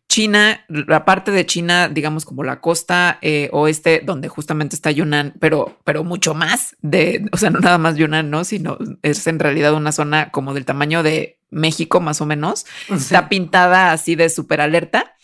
[0.08, 5.34] China, la parte de China, digamos como la costa eh, oeste, donde justamente está Yunnan,
[5.40, 8.44] pero, pero mucho más de, o sea, no nada más Yunnan, ¿no?
[8.44, 12.66] Sino es en realidad una zona como del tamaño de México, más o menos.
[12.90, 15.16] Está pintada así de súper alerta.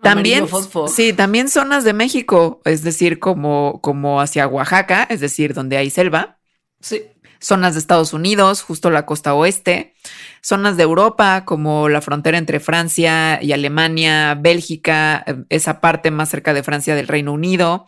[0.00, 0.46] También,
[0.86, 5.90] sí, también zonas de México, es decir, como, como hacia Oaxaca, es decir, donde hay
[5.90, 6.38] selva
[6.80, 7.02] Sí.
[7.40, 9.94] Zonas de Estados Unidos, justo la costa oeste,
[10.42, 16.28] zonas de Europa, como la frontera entre Francia y Alemania, Bélgica, eh, esa parte más
[16.28, 17.86] cerca de Francia del Reino Unido,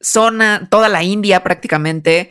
[0.00, 2.30] zona, toda la India prácticamente,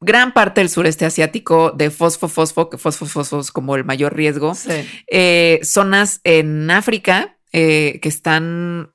[0.00, 4.14] gran parte del sureste asiático de fosfo, fosfo, que fosfo, fosfo es como el mayor
[4.14, 4.88] riesgo, Sí.
[5.08, 8.92] eh, zonas en África eh, que están,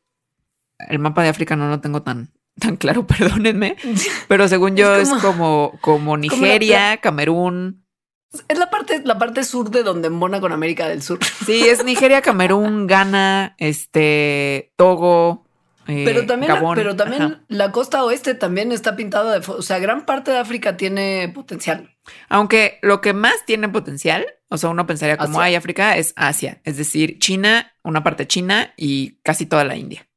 [0.78, 3.76] el mapa de África no lo tengo tan, tan claro, perdónenme,
[4.28, 7.84] pero según yo es Es como, como, Nigeria, Camerún.
[8.48, 11.20] Es la parte, la parte sur de donde embona con América del Sur.
[11.46, 15.46] Sí, es Nigeria, Camerún, Ghana, este, Togo.
[15.88, 16.76] eh, Pero también, Gabón.
[16.76, 17.42] pero también Ajá.
[17.48, 21.92] la costa oeste también está pintada de, o sea, gran parte de África tiene potencial.
[22.28, 26.60] Aunque lo que más tiene potencial, o sea, uno pensaría como hay África, es Asia,
[26.64, 30.08] es decir, China, una parte China y casi toda la India.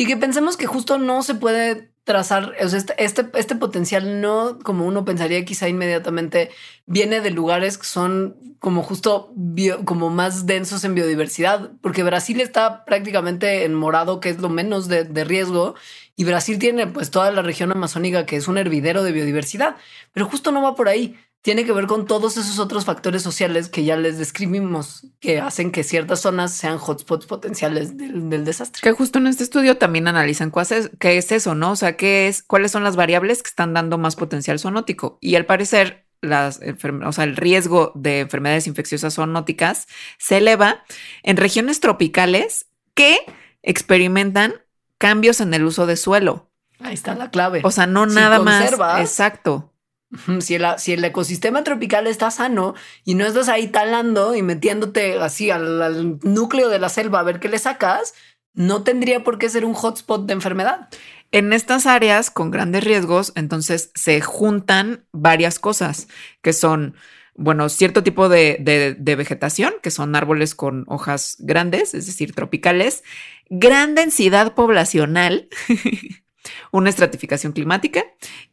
[0.00, 4.22] Y que pensemos que justo no se puede trazar, o sea, este, este, este potencial
[4.22, 6.50] no como uno pensaría quizá inmediatamente
[6.86, 9.34] viene de lugares que son como justo
[9.84, 14.88] como más densos en biodiversidad, porque Brasil está prácticamente en morado, que es lo menos
[14.88, 15.74] de, de riesgo,
[16.16, 19.76] y Brasil tiene pues toda la región amazónica que es un hervidero de biodiversidad,
[20.14, 23.68] pero justo no va por ahí tiene que ver con todos esos otros factores sociales
[23.68, 28.82] que ya les describimos, que hacen que ciertas zonas sean hotspots potenciales del, desastre.
[28.82, 30.52] Que justo en este estudio también analizan
[30.98, 31.72] qué es eso, ¿no?
[31.72, 35.16] O sea, qué es, cuáles son las variables que están dando más potencial zoonótico.
[35.20, 36.60] Y al parecer, las
[37.06, 39.86] o sea, el riesgo de enfermedades infecciosas zoonóticas
[40.18, 40.84] se eleva
[41.22, 43.18] en regiones tropicales que
[43.62, 44.54] experimentan
[44.98, 46.50] cambios en el uso de suelo.
[46.80, 47.60] Ahí está la clave.
[47.64, 48.72] O sea, no nada más.
[49.00, 49.72] Exacto.
[50.40, 55.18] Si el, si el, ecosistema tropical está sano y no estás ahí talando y metiéndote
[55.20, 58.14] así al, núcleo de la selva a ver qué le sacas,
[58.52, 60.88] no tendría por qué ser un hotspot de enfermedad.
[61.30, 66.08] En estas áreas con grandes riesgos, entonces se juntan varias cosas
[66.42, 66.96] que son,
[67.36, 73.04] bueno, cierto tipo de, de vegetación, que son árboles con hojas grandes, es decir, tropicales,
[73.48, 75.48] gran densidad poblacional.
[76.70, 78.04] una estratificación climática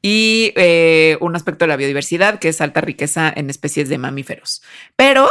[0.02, 4.62] y eh, un aspecto de la biodiversidad que es alta riqueza en especies de mamíferos.
[4.96, 5.30] Pero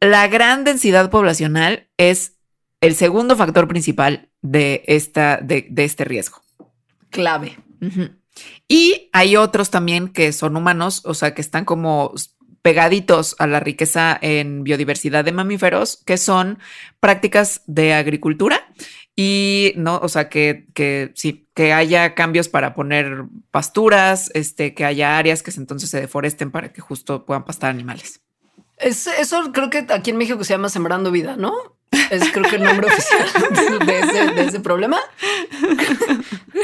[0.00, 2.36] la gran densidad poblacional es
[2.80, 6.40] el segundo factor principal de, esta, de, este riesgo.
[7.10, 7.58] Clave.
[8.68, 12.14] Y hay otros también que son humanos, o sea, que están como
[12.62, 16.58] pegaditos a la riqueza en biodiversidad de mamíferos, que son
[17.00, 18.66] prácticas de agricultura
[19.16, 24.84] y no, o sea, que, que sí, que haya cambios para poner pasturas, este, que
[24.84, 28.20] haya áreas que entonces se deforesten para que justo puedan pastar animales.
[28.78, 31.52] Es, eso creo que aquí en México se llama Sembrando Vida, ¿no?
[32.10, 33.28] Es creo que el nombre oficial
[33.84, 34.98] de ese, de ese problema.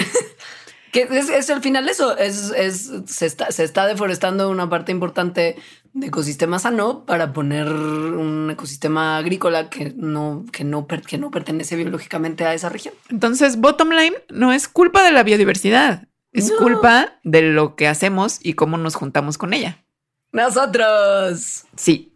[0.93, 5.57] que es, al final eso, es, es se, está, se está deforestando una parte importante
[5.97, 11.75] de ecosistema sano para poner un ecosistema agrícola que no, que no, que no pertenece
[11.75, 12.93] biológicamente a esa región.
[13.09, 18.41] Entonces, bottom line, no es culpa de la biodiversidad, es culpa de lo que hacemos
[18.43, 19.87] y cómo nos juntamos con ella.
[20.33, 21.65] Nosotros.
[21.77, 22.13] Sí.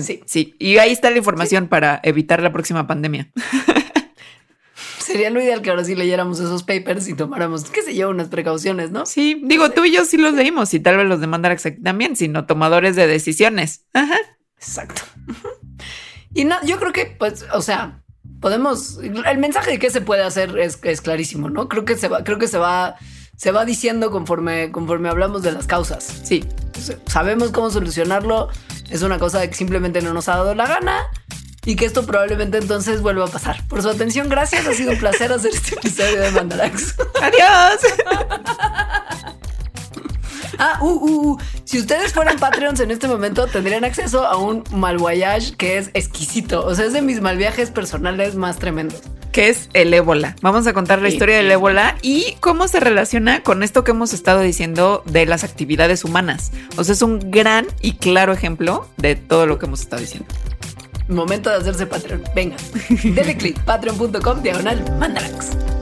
[0.00, 0.20] sí.
[0.26, 0.56] Sí.
[0.58, 3.30] Y ahí está la información para evitar la próxima pandemia.
[5.12, 8.28] Sería lo ideal que ahora sí leyéramos esos papers y tomáramos, qué sé yo, unas
[8.28, 9.06] precauciones, ¿no?
[9.06, 12.16] Sí, digo, tú y yo sí los leímos y tal vez los de Mandarax también,
[12.16, 13.84] sino tomadores de decisiones.
[13.92, 14.16] Ajá.
[14.56, 15.02] Exacto.
[16.34, 18.02] Y no, yo creo que, pues, o sea,
[18.40, 21.68] podemos, el mensaje de qué se puede hacer es, es clarísimo, ¿no?
[21.68, 22.96] Creo que se va, creo que se va,
[23.36, 26.22] se va diciendo conforme, conforme hablamos de las causas.
[26.24, 26.44] Sí.
[27.06, 28.48] Sabemos cómo solucionarlo.
[28.88, 31.02] Es una cosa que simplemente no nos ha dado la gana
[31.64, 33.66] y que esto probablemente entonces vuelva a pasar.
[33.68, 34.66] Por su atención, gracias.
[34.66, 36.96] Ha sido un placer hacer este episodio de Mandarax.
[37.20, 37.80] Adiós.
[40.58, 44.62] Ah, uh, uh, uh, si ustedes fueran Patreons en este momento, tendrían acceso a un
[44.70, 46.64] mal voyage que es exquisito.
[46.64, 49.00] O sea, es de mis mal viajes personales más tremendos.
[49.32, 50.36] Que es el ébola.
[50.42, 54.12] Vamos a contar la historia del ébola y cómo se relaciona con esto que hemos
[54.12, 56.52] estado diciendo de las actividades humanas.
[56.76, 60.28] O sea, es un gran y claro ejemplo de todo lo que hemos estado diciendo.
[61.14, 62.22] Momento de hacerse Patreon.
[62.34, 62.56] Venga,
[63.14, 65.81] dele click patreon.com diagonal mandarax.